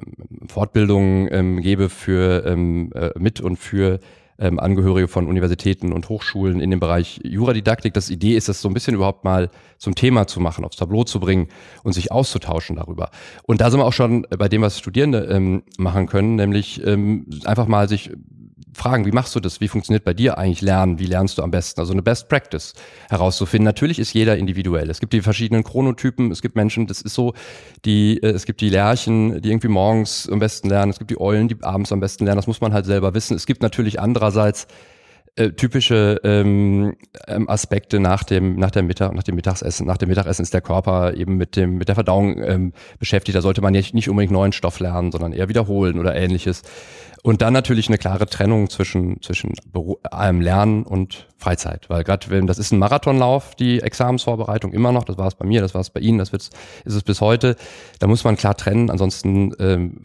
Fortbildungen 0.48 1.28
ähm, 1.32 1.60
gebe 1.62 1.88
für 1.88 2.44
ähm, 2.44 2.92
äh, 2.94 3.10
mit 3.18 3.40
und 3.40 3.56
für 3.56 3.98
ähm, 4.38 4.58
Angehörige 4.58 5.08
von 5.08 5.26
Universitäten 5.26 5.92
und 5.92 6.10
Hochschulen 6.10 6.60
in 6.60 6.70
dem 6.70 6.78
Bereich 6.78 7.20
Juradidaktik. 7.24 7.94
Das 7.94 8.10
Idee 8.10 8.36
ist, 8.36 8.50
das 8.50 8.60
so 8.60 8.68
ein 8.68 8.74
bisschen 8.74 8.94
überhaupt 8.94 9.24
mal 9.24 9.48
zum 9.78 9.94
Thema 9.94 10.26
zu 10.26 10.40
machen, 10.40 10.64
aufs 10.66 10.76
Tableau 10.76 11.04
zu 11.04 11.18
bringen 11.18 11.48
und 11.82 11.94
sich 11.94 12.12
auszutauschen 12.12 12.76
darüber. 12.76 13.10
Und 13.44 13.62
da 13.62 13.70
sind 13.70 13.80
wir 13.80 13.86
auch 13.86 13.94
schon 13.94 14.26
bei 14.38 14.48
dem, 14.48 14.60
was 14.60 14.78
Studierende 14.78 15.24
ähm, 15.24 15.62
machen 15.78 16.06
können, 16.06 16.36
nämlich 16.36 16.84
ähm, 16.86 17.24
einfach 17.46 17.66
mal 17.66 17.88
sich 17.88 18.10
fragen, 18.74 19.06
wie 19.06 19.12
machst 19.12 19.34
du 19.34 19.40
das? 19.40 19.60
Wie 19.60 19.68
funktioniert 19.68 20.04
bei 20.04 20.14
dir 20.14 20.38
eigentlich 20.38 20.60
Lernen? 20.60 20.98
Wie 20.98 21.06
lernst 21.06 21.38
du 21.38 21.42
am 21.42 21.50
besten? 21.50 21.80
Also 21.80 21.92
eine 21.92 22.02
Best 22.02 22.28
Practice 22.28 22.74
herauszufinden. 23.08 23.64
Natürlich 23.64 23.98
ist 23.98 24.12
jeder 24.12 24.36
individuell. 24.36 24.90
Es 24.90 25.00
gibt 25.00 25.12
die 25.12 25.22
verschiedenen 25.22 25.64
Chronotypen. 25.64 26.30
Es 26.30 26.42
gibt 26.42 26.56
Menschen, 26.56 26.86
das 26.86 27.02
ist 27.02 27.14
so, 27.14 27.34
die, 27.84 28.22
äh, 28.22 28.30
es 28.30 28.46
gibt 28.46 28.60
die 28.60 28.68
Lerchen, 28.68 29.40
die 29.40 29.50
irgendwie 29.50 29.68
morgens 29.68 30.28
am 30.30 30.38
besten 30.38 30.68
lernen. 30.68 30.90
Es 30.90 30.98
gibt 30.98 31.10
die 31.10 31.20
Eulen, 31.20 31.48
die 31.48 31.62
abends 31.62 31.92
am 31.92 32.00
besten 32.00 32.24
lernen. 32.24 32.38
Das 32.38 32.46
muss 32.46 32.60
man 32.60 32.72
halt 32.72 32.86
selber 32.86 33.14
wissen. 33.14 33.36
Es 33.36 33.46
gibt 33.46 33.62
natürlich 33.62 34.00
andererseits 34.00 34.66
äh, 35.36 35.52
typische 35.52 36.20
ähm, 36.24 36.96
ähm, 37.28 37.48
Aspekte 37.48 38.00
nach 38.00 38.24
dem 38.24 38.56
nach 38.56 38.72
der 38.72 38.82
Mittag 38.82 39.14
nach 39.14 39.22
dem 39.22 39.36
Mittagessen 39.36 39.86
nach 39.86 39.96
dem 39.96 40.08
Mittagessen 40.08 40.42
ist 40.42 40.52
der 40.52 40.60
Körper 40.60 41.14
eben 41.14 41.36
mit 41.36 41.54
dem 41.54 41.76
mit 41.76 41.86
der 41.88 41.94
Verdauung 41.94 42.42
ähm, 42.42 42.72
beschäftigt 42.98 43.36
da 43.36 43.40
sollte 43.40 43.62
man 43.62 43.72
nicht, 43.72 43.94
nicht 43.94 44.08
unbedingt 44.10 44.32
neuen 44.32 44.52
Stoff 44.52 44.80
lernen 44.80 45.12
sondern 45.12 45.32
eher 45.32 45.48
wiederholen 45.48 46.00
oder 46.00 46.16
ähnliches 46.16 46.62
und 47.22 47.42
dann 47.42 47.52
natürlich 47.52 47.88
eine 47.88 47.98
klare 47.98 48.26
Trennung 48.26 48.70
zwischen, 48.70 49.20
zwischen 49.20 49.52
allem 50.10 50.40
Lernen 50.40 50.84
und 50.84 51.28
Freizeit. 51.36 51.90
Weil 51.90 52.02
gerade 52.02 52.30
wenn 52.30 52.46
das 52.46 52.58
ist 52.58 52.72
ein 52.72 52.78
Marathonlauf, 52.78 53.54
die 53.54 53.80
Examensvorbereitung 53.80 54.72
immer 54.72 54.90
noch, 54.92 55.04
das 55.04 55.18
war 55.18 55.26
es 55.26 55.34
bei 55.34 55.46
mir, 55.46 55.60
das 55.60 55.74
war 55.74 55.82
es 55.82 55.90
bei 55.90 56.00
Ihnen, 56.00 56.18
das 56.18 56.32
wird's, 56.32 56.50
ist 56.84 56.94
es 56.94 57.02
bis 57.02 57.20
heute. 57.20 57.56
Da 57.98 58.06
muss 58.06 58.24
man 58.24 58.36
klar 58.36 58.56
trennen, 58.56 58.90
ansonsten 58.90 59.52
ähm, 59.58 60.00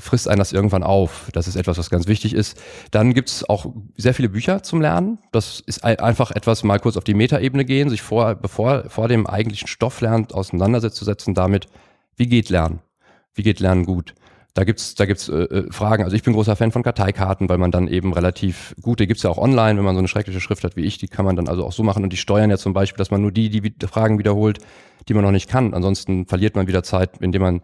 frisst 0.00 0.28
einen 0.28 0.38
das 0.38 0.52
irgendwann 0.52 0.82
auf. 0.82 1.28
Das 1.32 1.46
ist 1.46 1.56
etwas, 1.56 1.78
was 1.78 1.90
ganz 1.90 2.08
wichtig 2.08 2.34
ist. 2.34 2.60
Dann 2.90 3.14
gibt's 3.14 3.48
auch 3.48 3.66
sehr 3.96 4.14
viele 4.14 4.28
Bücher 4.28 4.62
zum 4.62 4.80
Lernen. 4.80 5.18
Das 5.30 5.60
ist 5.60 5.84
einfach 5.84 6.32
etwas, 6.32 6.64
mal 6.64 6.80
kurz 6.80 6.96
auf 6.96 7.04
die 7.04 7.14
Metaebene 7.14 7.64
gehen, 7.64 7.90
sich 7.90 8.02
vor, 8.02 8.34
bevor 8.34 8.84
vor 8.88 9.06
dem 9.08 9.26
eigentlichen 9.26 9.68
Stoff 9.68 10.00
lernt, 10.00 10.34
auseinandersetzen 10.34 11.34
damit, 11.34 11.66
wie 12.16 12.26
geht 12.26 12.50
Lernen? 12.50 12.80
Wie 13.34 13.42
geht 13.44 13.60
Lernen 13.60 13.86
gut? 13.86 14.14
Da 14.54 14.64
gibt's 14.64 14.94
da 14.94 15.06
gibt's 15.06 15.28
äh, 15.28 15.42
äh, 15.42 15.72
Fragen. 15.72 16.02
Also 16.04 16.16
ich 16.16 16.22
bin 16.22 16.32
großer 16.32 16.56
Fan 16.56 16.72
von 16.72 16.82
Karteikarten, 16.82 17.48
weil 17.48 17.58
man 17.58 17.70
dann 17.70 17.86
eben 17.86 18.12
relativ 18.12 18.74
gut, 18.80 19.00
die 19.00 19.06
gibt's 19.06 19.22
ja 19.22 19.30
auch 19.30 19.38
online, 19.38 19.78
wenn 19.78 19.84
man 19.84 19.94
so 19.94 20.00
eine 20.00 20.08
schreckliche 20.08 20.40
Schrift 20.40 20.64
hat 20.64 20.76
wie 20.76 20.84
ich, 20.84 20.98
die 20.98 21.08
kann 21.08 21.24
man 21.24 21.36
dann 21.36 21.48
also 21.48 21.64
auch 21.64 21.72
so 21.72 21.82
machen 21.82 22.02
und 22.02 22.12
die 22.12 22.16
steuern 22.16 22.50
ja 22.50 22.58
zum 22.58 22.72
Beispiel, 22.72 22.98
dass 22.98 23.10
man 23.10 23.22
nur 23.22 23.30
die, 23.30 23.50
die 23.50 23.72
Fragen 23.86 24.18
wiederholt, 24.18 24.58
die 25.08 25.14
man 25.14 25.22
noch 25.22 25.30
nicht 25.30 25.48
kann. 25.48 25.74
Ansonsten 25.74 26.26
verliert 26.26 26.56
man 26.56 26.66
wieder 26.66 26.82
Zeit, 26.82 27.18
indem 27.20 27.42
man 27.42 27.60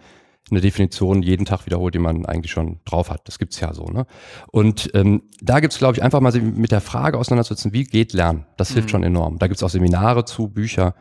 eine 0.51 0.61
Definition 0.61 1.23
jeden 1.23 1.47
Tag 1.47 1.65
wiederholt, 1.67 1.95
die 1.95 1.99
man 1.99 2.27
eigentlich 2.27 2.53
schon 2.53 2.81
drauf 2.85 3.11
hat. 3.11 3.27
Das 3.27 3.39
gibt's 3.39 3.61
ja 3.61 3.73
so. 3.73 3.87
Ne? 3.87 4.07
Und 4.51 4.91
ähm, 4.95 5.23
da 5.41 5.61
gibt's 5.61 5.79
glaube 5.79 5.95
ich, 5.97 6.03
einfach 6.03 6.21
mal 6.21 6.33
mit 6.33 6.71
der 6.71 6.83
Frage 6.83 7.19
auseinanderzusetzen, 7.19 7.73
wie 7.73 7.85
geht 7.85 8.13
Lernen? 8.13 8.47
Das 8.57 8.71
hilft 8.71 8.89
mhm. 8.89 8.91
schon 8.91 9.03
enorm. 9.05 9.39
Da 9.39 9.47
gibt's 9.47 9.63
auch 9.63 9.71
Seminare 9.71 10.25
zu, 10.25 10.49
Bücher. 10.49 10.95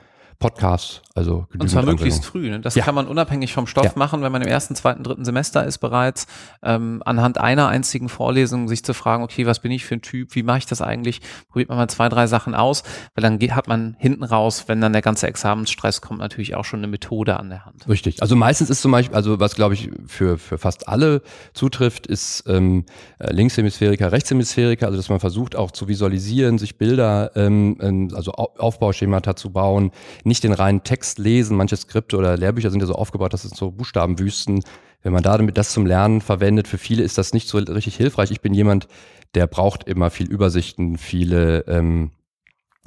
Podcasts, 0.44 1.02
also 1.16 1.48
Und 1.58 1.70
zwar 1.70 1.86
möglichst 1.86 2.26
früh. 2.26 2.50
Ne? 2.50 2.60
Das 2.60 2.76
ja. 2.76 2.84
kann 2.84 2.94
man 2.94 3.08
unabhängig 3.08 3.54
vom 3.54 3.66
Stoff 3.66 3.86
ja. 3.86 3.92
machen, 3.96 4.24
wenn 4.24 4.32
man 4.34 4.42
im 4.42 4.48
ersten, 4.50 4.76
zweiten, 4.76 5.02
dritten 5.02 5.24
Semester 5.24 5.64
ist 5.64 5.78
bereits, 5.78 6.28
ähm, 6.62 7.02
anhand 7.06 7.38
einer 7.38 7.70
einzigen 7.70 8.10
Vorlesung 8.10 8.68
sich 8.68 8.84
zu 8.84 8.94
fragen, 8.94 9.24
okay, 9.24 9.46
was 9.46 9.60
bin 9.60 9.72
ich 9.72 9.86
für 9.86 9.96
ein 9.96 10.02
Typ, 10.02 10.36
wie 10.36 10.44
mache 10.44 10.58
ich 10.58 10.66
das 10.66 10.82
eigentlich? 10.82 11.22
Probiert 11.48 11.70
man 11.70 11.78
mal 11.78 11.88
zwei, 11.88 12.10
drei 12.10 12.28
Sachen 12.28 12.56
aus, 12.56 12.84
weil 13.16 13.22
dann 13.22 13.40
geht, 13.40 13.56
hat 13.56 13.70
man 13.70 13.96
hinten 14.00 14.26
raus, 14.26 14.66
wenn 14.68 14.82
dann 14.82 14.92
der 14.92 15.02
ganze 15.02 15.28
Examensstress 15.28 16.02
kommt, 16.02 16.20
natürlich 16.20 16.56
auch 16.56 16.66
schon 16.66 16.82
eine 16.82 16.88
Methode 16.88 17.40
an 17.40 17.50
der 17.50 17.66
Hand. 17.66 17.88
Richtig. 17.88 18.22
Also 18.22 18.36
meistens 18.36 18.70
ist 18.70 18.82
zum 18.82 18.92
Beispiel, 18.92 19.16
also 19.16 19.40
was 19.40 19.56
glaube 19.56 19.76
ich 19.76 19.92
für, 20.08 20.38
für 20.38 20.58
fast 20.58 20.90
alle 20.90 21.22
zutrifft, 21.54 22.06
ist 22.06 22.44
ähm, 22.48 22.84
äh, 23.20 23.32
Linkshemisphäriker, 23.32 24.12
Rechtshemisphäriker, 24.12 24.88
also 24.88 24.98
dass 24.98 25.08
man 25.08 25.22
versucht 25.22 25.56
auch 25.56 25.72
zu 25.72 25.88
visualisieren, 25.88 26.58
sich 26.58 26.78
Bilder, 26.78 27.32
ähm, 27.38 28.10
also 28.14 28.34
Aufbauschemata 28.34 29.38
zu 29.38 29.52
bauen, 29.52 29.92
nicht 30.34 30.44
den 30.44 30.54
reinen 30.54 30.84
Text 30.84 31.20
lesen. 31.20 31.56
Manche 31.56 31.78
Skripte 31.78 32.18
oder 32.18 32.36
Lehrbücher 32.36 32.72
sind 32.72 32.80
ja 32.80 32.88
so 32.88 32.96
aufgebaut, 32.96 33.34
das 33.34 33.44
sind 33.44 33.56
so 33.56 33.70
Buchstabenwüsten. 33.70 34.64
Wenn 35.04 35.14
man 35.14 35.22
da 35.22 35.38
damit 35.38 35.58
das 35.58 35.72
zum 35.72 35.86
Lernen 35.86 36.22
verwendet, 36.22 36.68
für 36.68 36.80
viele 36.80 37.04
ist 37.04 37.20
das 37.20 37.34
nicht 37.34 37.48
so 37.48 37.60
richtig 37.60 37.96
hilfreich. 37.96 38.32
Ich 38.32 38.42
bin 38.42 38.56
jemand, 38.56 38.88
der 39.36 39.46
braucht 39.46 39.84
immer 39.84 40.10
viel 40.10 40.28
Übersichten, 40.28 40.98
viele 40.98 41.66
ähm, 41.68 42.12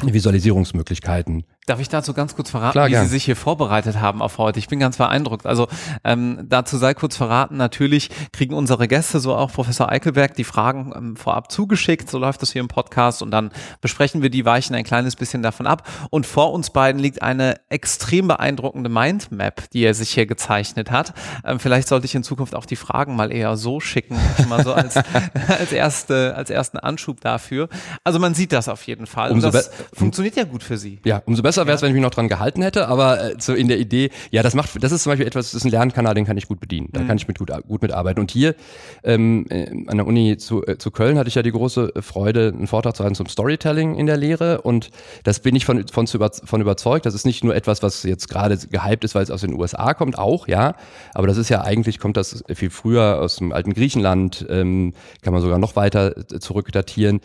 Visualisierungsmöglichkeiten. 0.02 1.44
Darf 1.66 1.80
ich 1.80 1.88
dazu 1.88 2.14
ganz 2.14 2.36
kurz 2.36 2.50
verraten, 2.50 2.74
Klar, 2.74 2.86
wie 2.86 2.92
gern. 2.92 3.06
Sie 3.06 3.10
sich 3.10 3.24
hier 3.24 3.34
vorbereitet 3.34 4.00
haben 4.00 4.22
auf 4.22 4.38
heute? 4.38 4.60
Ich 4.60 4.68
bin 4.68 4.78
ganz 4.78 4.98
beeindruckt. 4.98 5.46
Also 5.46 5.66
ähm, 6.04 6.46
dazu 6.48 6.76
sei 6.76 6.94
kurz 6.94 7.16
verraten, 7.16 7.56
natürlich 7.56 8.10
kriegen 8.32 8.54
unsere 8.54 8.86
Gäste, 8.86 9.18
so 9.18 9.34
auch 9.34 9.50
Professor 9.50 9.90
Eichelberg, 9.90 10.34
die 10.36 10.44
Fragen 10.44 10.92
ähm, 10.94 11.16
vorab 11.16 11.50
zugeschickt. 11.50 12.08
So 12.08 12.18
läuft 12.18 12.40
das 12.40 12.52
hier 12.52 12.60
im 12.60 12.68
Podcast 12.68 13.20
und 13.20 13.32
dann 13.32 13.50
besprechen 13.80 14.22
wir 14.22 14.30
die, 14.30 14.44
weichen 14.44 14.76
ein 14.76 14.84
kleines 14.84 15.16
bisschen 15.16 15.42
davon 15.42 15.66
ab. 15.66 15.88
Und 16.10 16.24
vor 16.24 16.52
uns 16.52 16.70
beiden 16.70 17.00
liegt 17.00 17.22
eine 17.22 17.56
extrem 17.68 18.28
beeindruckende 18.28 18.88
Mindmap, 18.88 19.68
die 19.70 19.82
er 19.82 19.94
sich 19.94 20.10
hier 20.10 20.26
gezeichnet 20.26 20.92
hat. 20.92 21.14
Ähm, 21.44 21.58
vielleicht 21.58 21.88
sollte 21.88 22.06
ich 22.06 22.14
in 22.14 22.22
Zukunft 22.22 22.54
auch 22.54 22.66
die 22.66 22.76
Fragen 22.76 23.16
mal 23.16 23.32
eher 23.32 23.56
so 23.56 23.80
schicken, 23.80 24.16
mal 24.48 24.62
so 24.62 24.72
als, 24.72 24.96
als, 25.48 25.72
erste, 25.72 26.36
als 26.36 26.48
ersten 26.48 26.78
Anschub 26.78 27.20
dafür. 27.20 27.68
Also 28.04 28.20
man 28.20 28.34
sieht 28.34 28.52
das 28.52 28.68
auf 28.68 28.86
jeden 28.86 29.08
Fall. 29.08 29.32
Umso 29.32 29.48
und 29.48 29.54
das 29.54 29.72
funktioniert 29.92 30.36
ja 30.36 30.44
gut 30.44 30.62
für 30.62 30.78
Sie. 30.78 31.00
Ja, 31.04 31.22
umso 31.26 31.42
besser 31.42 31.55
besser 31.56 31.66
wäre 31.66 31.76
es, 31.76 31.82
wenn 31.82 31.88
ich 31.88 31.94
mich 31.94 32.02
noch 32.02 32.10
dran 32.10 32.28
gehalten 32.28 32.62
hätte, 32.62 32.88
aber 32.88 33.32
äh, 33.32 33.34
so 33.38 33.54
in 33.54 33.68
der 33.68 33.78
Idee, 33.78 34.10
ja, 34.30 34.42
das 34.42 34.54
macht, 34.54 34.82
das 34.82 34.92
ist 34.92 35.02
zum 35.02 35.12
Beispiel 35.12 35.26
etwas, 35.26 35.46
das 35.46 35.54
ist 35.54 35.64
ein 35.64 35.70
Lernkanal, 35.70 36.14
den 36.14 36.26
kann 36.26 36.36
ich 36.36 36.48
gut 36.48 36.60
bedienen. 36.60 36.88
Da 36.92 37.00
mhm. 37.00 37.08
kann 37.08 37.16
ich 37.16 37.28
mit 37.28 37.38
gut, 37.38 37.50
gut 37.66 37.82
mitarbeiten. 37.82 38.20
Und 38.20 38.30
hier 38.30 38.54
ähm, 39.02 39.46
äh, 39.48 39.70
an 39.86 39.96
der 39.96 40.06
Uni 40.06 40.36
zu, 40.36 40.64
äh, 40.66 40.76
zu 40.78 40.90
Köln 40.90 41.18
hatte 41.18 41.28
ich 41.28 41.34
ja 41.34 41.42
die 41.42 41.52
große 41.52 41.92
Freude, 42.00 42.52
einen 42.54 42.66
Vortrag 42.66 42.96
zu 42.96 43.04
halten 43.04 43.14
zum 43.14 43.26
Storytelling 43.26 43.94
in 43.94 44.06
der 44.06 44.16
Lehre. 44.16 44.60
Und 44.62 44.90
das 45.24 45.40
bin 45.40 45.56
ich 45.56 45.64
von, 45.64 45.86
von, 45.88 46.06
von 46.06 46.60
überzeugt. 46.60 47.06
Das 47.06 47.14
ist 47.14 47.24
nicht 47.24 47.44
nur 47.44 47.54
etwas, 47.54 47.82
was 47.82 48.02
jetzt 48.02 48.28
gerade 48.28 48.56
gehypt 48.56 49.04
ist, 49.04 49.14
weil 49.14 49.22
es 49.22 49.30
aus 49.30 49.40
den 49.40 49.54
USA 49.54 49.94
kommt, 49.94 50.18
auch, 50.18 50.48
ja. 50.48 50.74
Aber 51.14 51.26
das 51.26 51.36
ist 51.36 51.48
ja 51.48 51.62
eigentlich, 51.62 51.98
kommt 51.98 52.16
das 52.16 52.44
viel 52.54 52.70
früher 52.70 53.20
aus 53.20 53.36
dem 53.36 53.52
alten 53.52 53.72
Griechenland, 53.72 54.46
ähm, 54.48 54.92
kann 55.22 55.32
man 55.32 55.42
sogar 55.42 55.58
noch 55.58 55.76
weiter 55.76 56.16
äh, 56.16 56.38
zurückdatieren 56.40 57.20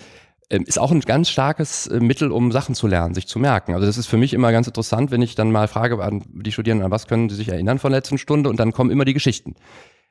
ist 0.58 0.80
auch 0.80 0.92
ein 0.92 1.02
ganz 1.02 1.30
starkes 1.30 1.88
äh, 1.88 2.00
Mittel, 2.00 2.32
um 2.32 2.52
Sachen 2.52 2.76
zu 2.76 2.88
lernen, 2.88 3.14
sich 3.14 3.28
zu 3.28 3.40
merken. 3.40 3.74
Also 3.74 3.86
das 3.86 3.98
ist 3.98 4.08
für 4.08 4.18
mich 4.18 4.34
immer 4.34 4.52
ganz 4.52 4.68
interessant, 4.68 5.12
wenn 5.12 5.22
ich 5.22 5.36
dann 5.36 5.52
mal 5.52 5.68
frage 5.68 6.02
an 6.04 6.24
die 6.28 6.52
Studierenden, 6.52 6.86
an 6.86 6.92
was 6.92 7.08
können 7.08 7.30
sie 7.30 7.36
sich 7.36 7.50
erinnern 7.50 7.80
von 7.80 7.92
der 7.92 8.00
letzten 8.00 8.18
Stunde 8.18 8.50
und 8.50 8.60
dann 8.60 8.72
kommen 8.72 8.92
immer 8.92 9.06
die 9.06 9.14
Geschichten. 9.14 9.56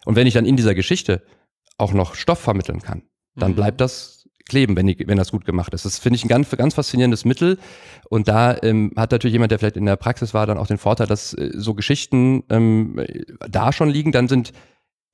Und 0.05 0.16
wenn 0.16 0.26
ich 0.26 0.35
dann 0.35 0.46
in 0.46 0.57
dieser 0.57 0.74
Geschichte 0.74 1.22
auch 1.79 1.92
noch 1.92 2.14
Stoff 2.14 2.38
vermitteln 2.38 2.81
kann, 2.81 3.03
dann 3.37 3.53
mhm. 3.53 3.57
bleibt 3.57 3.81
das 3.81 4.20
kleben, 4.50 4.76
wenn, 4.76 4.87
die, 4.87 4.98
wenn 5.07 5.16
das 5.16 5.31
gut 5.31 5.44
gemacht 5.44 5.72
ist. 5.74 5.85
Das 5.85 5.98
finde 5.98 6.16
ich 6.16 6.24
ein 6.24 6.29
ganz, 6.29 6.50
ganz 6.50 6.74
faszinierendes 6.74 7.24
Mittel. 7.24 7.59
Und 8.09 8.26
da 8.29 8.57
ähm, 8.62 8.92
hat 8.96 9.12
natürlich 9.12 9.33
jemand, 9.33 9.53
der 9.53 9.59
vielleicht 9.59 9.76
in 9.76 9.87
der 9.87 9.96
Praxis 9.96 10.35
war, 10.35 10.46
dann 10.46 10.59
auch 10.59 10.66
den 10.66 10.79
Vorteil, 10.79 11.07
dass 11.07 11.35
äh, 11.35 11.53
so 11.55 11.74
Geschichten 11.74 12.42
ähm, 12.50 13.00
da 13.48 13.72
schon 13.72 13.88
liegen, 13.88 14.12
dann 14.12 14.29
sind 14.29 14.53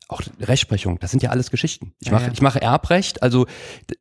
auch 0.09 0.21
Rechtsprechung, 0.40 0.99
das 1.01 1.11
sind 1.11 1.23
ja 1.23 1.31
alles 1.31 1.51
Geschichten. 1.51 1.92
Ich 2.01 2.12
mache, 2.12 2.23
ja, 2.23 2.27
ja. 2.29 2.33
ich 2.33 2.40
mache 2.40 2.62
Erbrecht, 2.62 3.23
also 3.23 3.47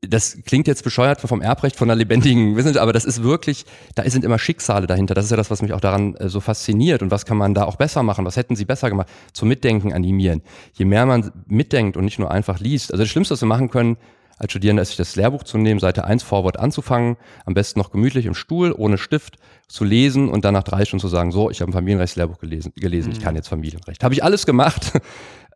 das 0.01 0.37
klingt 0.45 0.67
jetzt 0.67 0.83
bescheuert 0.83 1.19
vom 1.19 1.41
Erbrecht 1.41 1.75
von 1.75 1.89
einer 1.89 1.95
lebendigen 1.97 2.55
Wissenschaft, 2.55 2.81
aber 2.81 2.93
das 2.93 3.05
ist 3.05 3.23
wirklich, 3.23 3.65
da 3.95 4.07
sind 4.07 4.23
immer 4.23 4.37
Schicksale 4.37 4.85
dahinter. 4.85 5.15
Das 5.15 5.25
ist 5.25 5.31
ja 5.31 5.37
das, 5.37 5.49
was 5.49 5.63
mich 5.63 5.73
auch 5.73 5.81
daran 5.81 6.15
äh, 6.15 6.29
so 6.29 6.41
fasziniert 6.41 7.01
und 7.01 7.09
was 7.09 7.25
kann 7.25 7.37
man 7.37 7.55
da 7.55 7.63
auch 7.63 7.77
besser 7.77 8.03
machen? 8.03 8.23
Was 8.25 8.37
hätten 8.37 8.55
Sie 8.55 8.65
besser 8.65 8.89
gemacht? 8.89 9.07
Zum 9.33 9.47
Mitdenken 9.47 9.93
animieren. 9.93 10.43
Je 10.73 10.85
mehr 10.85 11.05
man 11.07 11.31
mitdenkt 11.47 11.97
und 11.97 12.05
nicht 12.05 12.19
nur 12.19 12.29
einfach 12.29 12.59
liest. 12.59 12.91
Also 12.91 13.03
das 13.03 13.09
Schlimmste, 13.09 13.33
was 13.33 13.41
wir 13.41 13.47
machen 13.47 13.71
können 13.71 13.97
als 14.37 14.51
Studierender, 14.51 14.81
ist 14.81 14.89
sich 14.89 14.97
das 14.97 15.15
Lehrbuch 15.15 15.43
zu 15.43 15.57
nehmen, 15.57 15.79
Seite 15.79 16.03
1 16.03 16.21
Vorwort 16.21 16.59
anzufangen, 16.59 17.17
am 17.45 17.53
besten 17.53 17.79
noch 17.79 17.91
gemütlich 17.91 18.25
im 18.25 18.35
Stuhl, 18.35 18.73
ohne 18.77 18.97
Stift 18.97 19.37
zu 19.67 19.83
lesen 19.83 20.29
und 20.29 20.45
dann 20.45 20.53
nach 20.53 20.63
drei 20.63 20.85
Stunden 20.85 21.01
zu 21.01 21.07
sagen, 21.07 21.31
so, 21.31 21.49
ich 21.49 21.61
habe 21.61 21.71
ein 21.71 21.73
Familienrechtslehrbuch 21.73 22.39
gelesen, 22.39 22.73
gelesen 22.75 23.09
mhm. 23.09 23.15
ich 23.15 23.23
kann 23.23 23.35
jetzt 23.35 23.47
Familienrecht. 23.47 24.03
Habe 24.03 24.13
ich 24.13 24.23
alles 24.23 24.45
gemacht. 24.45 24.91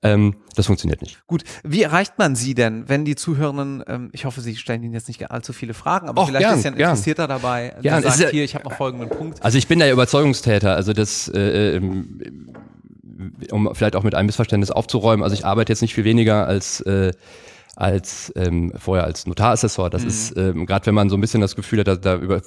Ähm, 0.02 0.36
das 0.56 0.68
funktioniert 0.68 1.02
nicht. 1.02 1.26
Gut, 1.28 1.44
wie 1.64 1.82
erreicht 1.82 2.18
man 2.18 2.36
Sie 2.36 2.54
denn, 2.54 2.88
wenn 2.88 3.04
die 3.04 3.16
Zuhörenden, 3.16 3.84
ähm, 3.88 4.10
ich 4.14 4.26
hoffe, 4.26 4.40
Sie 4.40 4.56
stellen 4.56 4.82
Ihnen 4.82 4.94
jetzt 4.94 5.08
nicht 5.10 5.30
allzu 5.30 5.52
viele 5.52 5.74
Fragen, 5.74 6.08
aber 6.08 6.22
Och, 6.22 6.28
vielleicht 6.28 6.46
gern, 6.46 6.58
ist 6.58 6.64
ja 6.64 6.72
ein 6.72 6.78
gern. 6.78 6.90
Interessierter 6.92 7.28
dabei, 7.28 7.76
der 7.84 8.02
sagt, 8.02 8.20
ja, 8.20 8.30
hier, 8.30 8.44
ich 8.44 8.56
habe 8.56 8.64
noch 8.64 8.78
folgenden 8.78 9.10
Punkt. 9.10 9.44
Also 9.44 9.58
ich 9.58 9.68
bin 9.68 9.80
der 9.80 9.92
Überzeugungstäter, 9.92 10.76
also 10.76 10.94
das, 10.94 11.28
äh, 11.28 11.76
ähm, 11.76 12.50
um 13.52 13.70
vielleicht 13.74 13.98
auch 13.98 14.04
mit 14.04 14.16
einem 14.16 14.28
Missverständnis 14.28 14.72
aufzuräumen, 14.72 15.24
also 15.24 15.34
ich 15.34 15.46
arbeite 15.46 15.74
jetzt 15.74 15.82
nicht 15.82 15.94
viel 15.94 16.06
weniger 16.06 16.48
als 16.48 16.80
äh, 16.82 17.12
als 17.76 18.34
ähm, 18.36 18.74
vorher 18.78 19.06
als 19.06 19.26
Notarassessor. 19.26 19.90
Das 19.90 20.02
mhm. 20.02 20.08
ist 20.10 20.38
ähm, 20.38 20.66
gerade, 20.66 20.86
wenn 20.88 20.96
man 20.96 21.10
so 21.10 21.16
ein 21.16 21.22
bisschen 21.22 21.40
das 21.40 21.56
Gefühl 21.56 21.80
hat, 21.80 21.88
da, 21.88 21.96
da 21.96 22.16
über, 22.18 22.42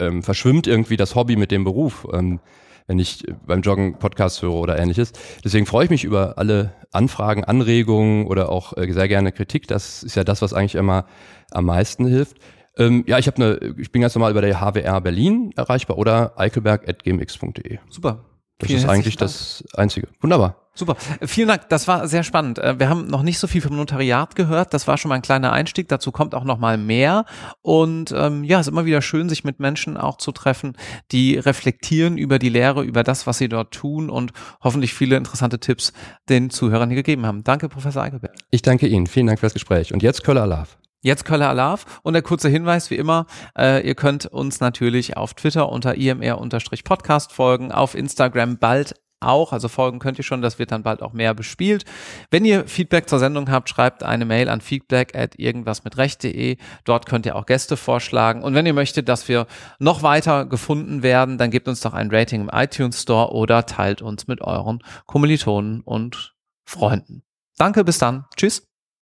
ähm, 0.00 0.24
verschwimmt 0.24 0.66
irgendwie 0.66 0.96
das 0.96 1.14
Hobby 1.14 1.36
mit 1.36 1.52
dem 1.52 1.62
Beruf. 1.62 2.06
Ähm, 2.12 2.40
wenn 2.86 2.98
ich 2.98 3.24
beim 3.46 3.62
Joggen 3.62 3.98
Podcast 3.98 4.42
höre 4.42 4.54
oder 4.54 4.78
ähnliches. 4.78 5.12
Deswegen 5.44 5.66
freue 5.66 5.84
ich 5.84 5.90
mich 5.90 6.04
über 6.04 6.38
alle 6.38 6.72
Anfragen, 6.92 7.44
Anregungen 7.44 8.26
oder 8.26 8.50
auch 8.50 8.76
äh, 8.76 8.90
sehr 8.92 9.08
gerne 9.08 9.32
Kritik. 9.32 9.66
Das 9.66 10.02
ist 10.02 10.14
ja 10.16 10.24
das, 10.24 10.42
was 10.42 10.52
eigentlich 10.52 10.76
immer 10.76 11.06
am 11.50 11.66
meisten 11.66 12.06
hilft. 12.06 12.38
Ähm, 12.78 13.04
ja, 13.06 13.18
ich 13.18 13.26
habe 13.26 13.36
eine, 13.36 13.74
ich 13.78 13.90
bin 13.90 14.02
ganz 14.02 14.14
normal 14.14 14.30
über 14.30 14.42
der 14.42 14.60
HWR 14.60 15.00
Berlin 15.00 15.52
erreichbar 15.56 15.98
oder 15.98 16.38
eichelberg.gmx.de. 16.38 17.78
Super. 17.88 18.24
Das 18.58 18.68
Vielen 18.68 18.80
ist 18.80 18.88
eigentlich 18.88 19.16
das 19.16 19.64
Einzige. 19.74 20.08
Wunderbar. 20.20 20.65
Super. 20.76 20.96
Vielen 21.22 21.48
Dank. 21.48 21.68
Das 21.70 21.88
war 21.88 22.06
sehr 22.06 22.22
spannend. 22.22 22.58
Äh, 22.58 22.78
wir 22.78 22.88
haben 22.88 23.06
noch 23.06 23.22
nicht 23.22 23.38
so 23.38 23.46
viel 23.46 23.62
vom 23.62 23.76
Notariat 23.76 24.36
gehört. 24.36 24.74
Das 24.74 24.86
war 24.86 24.98
schon 24.98 25.08
mal 25.08 25.16
ein 25.16 25.22
kleiner 25.22 25.52
Einstieg. 25.52 25.88
Dazu 25.88 26.12
kommt 26.12 26.34
auch 26.34 26.44
noch 26.44 26.58
mal 26.58 26.76
mehr. 26.76 27.24
Und 27.62 28.12
ähm, 28.12 28.44
ja, 28.44 28.60
es 28.60 28.66
ist 28.66 28.72
immer 28.72 28.84
wieder 28.84 29.00
schön, 29.00 29.28
sich 29.28 29.42
mit 29.42 29.58
Menschen 29.58 29.96
auch 29.96 30.18
zu 30.18 30.32
treffen, 30.32 30.76
die 31.12 31.38
reflektieren 31.38 32.18
über 32.18 32.38
die 32.38 32.50
Lehre, 32.50 32.84
über 32.84 33.02
das, 33.02 33.26
was 33.26 33.38
sie 33.38 33.48
dort 33.48 33.72
tun 33.72 34.10
und 34.10 34.32
hoffentlich 34.62 34.92
viele 34.92 35.16
interessante 35.16 35.58
Tipps 35.58 35.92
den 36.28 36.50
Zuhörern 36.50 36.90
hier 36.90 36.96
gegeben 36.96 37.24
haben. 37.24 37.42
Danke, 37.42 37.68
Professor 37.68 38.02
Eichelberg. 38.02 38.34
Ich 38.50 38.62
danke 38.62 38.86
Ihnen. 38.86 39.06
Vielen 39.06 39.26
Dank 39.26 39.40
für 39.40 39.46
das 39.46 39.54
Gespräch. 39.54 39.94
Und 39.94 40.02
jetzt 40.02 40.24
Köller 40.24 40.42
Alarv. 40.42 40.76
Jetzt 41.02 41.24
Köller 41.24 41.48
Alarv 41.48 42.00
und 42.02 42.14
der 42.14 42.22
kurze 42.22 42.48
Hinweis 42.48 42.90
wie 42.90 42.96
immer, 42.96 43.26
äh, 43.56 43.86
ihr 43.86 43.94
könnt 43.94 44.26
uns 44.26 44.60
natürlich 44.60 45.16
auf 45.16 45.34
Twitter 45.34 45.68
unter 45.70 45.94
imr-podcast 45.94 47.32
folgen, 47.32 47.70
auf 47.70 47.94
Instagram 47.94 48.58
bald 48.58 48.94
auch, 49.20 49.52
also 49.52 49.68
folgen 49.68 49.98
könnt 49.98 50.18
ihr 50.18 50.24
schon, 50.24 50.42
das 50.42 50.58
wird 50.58 50.72
dann 50.72 50.82
bald 50.82 51.02
auch 51.02 51.12
mehr 51.12 51.34
bespielt. 51.34 51.84
Wenn 52.30 52.44
ihr 52.44 52.66
Feedback 52.66 53.08
zur 53.08 53.18
Sendung 53.18 53.50
habt, 53.50 53.68
schreibt 53.68 54.02
eine 54.02 54.24
Mail 54.24 54.48
an 54.48 54.60
feedback 54.60 55.16
at 55.16 55.38
irgendwasmitrecht.de. 55.38 56.56
Dort 56.84 57.06
könnt 57.06 57.26
ihr 57.26 57.36
auch 57.36 57.46
Gäste 57.46 57.76
vorschlagen. 57.76 58.42
Und 58.42 58.54
wenn 58.54 58.66
ihr 58.66 58.74
möchtet, 58.74 59.08
dass 59.08 59.28
wir 59.28 59.46
noch 59.78 60.02
weiter 60.02 60.46
gefunden 60.46 61.02
werden, 61.02 61.38
dann 61.38 61.50
gebt 61.50 61.68
uns 61.68 61.80
doch 61.80 61.94
ein 61.94 62.10
Rating 62.10 62.42
im 62.42 62.50
iTunes 62.52 63.02
Store 63.02 63.32
oder 63.32 63.66
teilt 63.66 64.02
uns 64.02 64.26
mit 64.26 64.40
euren 64.40 64.80
Kommilitonen 65.06 65.80
und 65.80 66.34
Freunden. 66.64 67.22
Danke, 67.56 67.84
bis 67.84 67.98
dann. 67.98 68.24
Tschüss. 68.36 68.65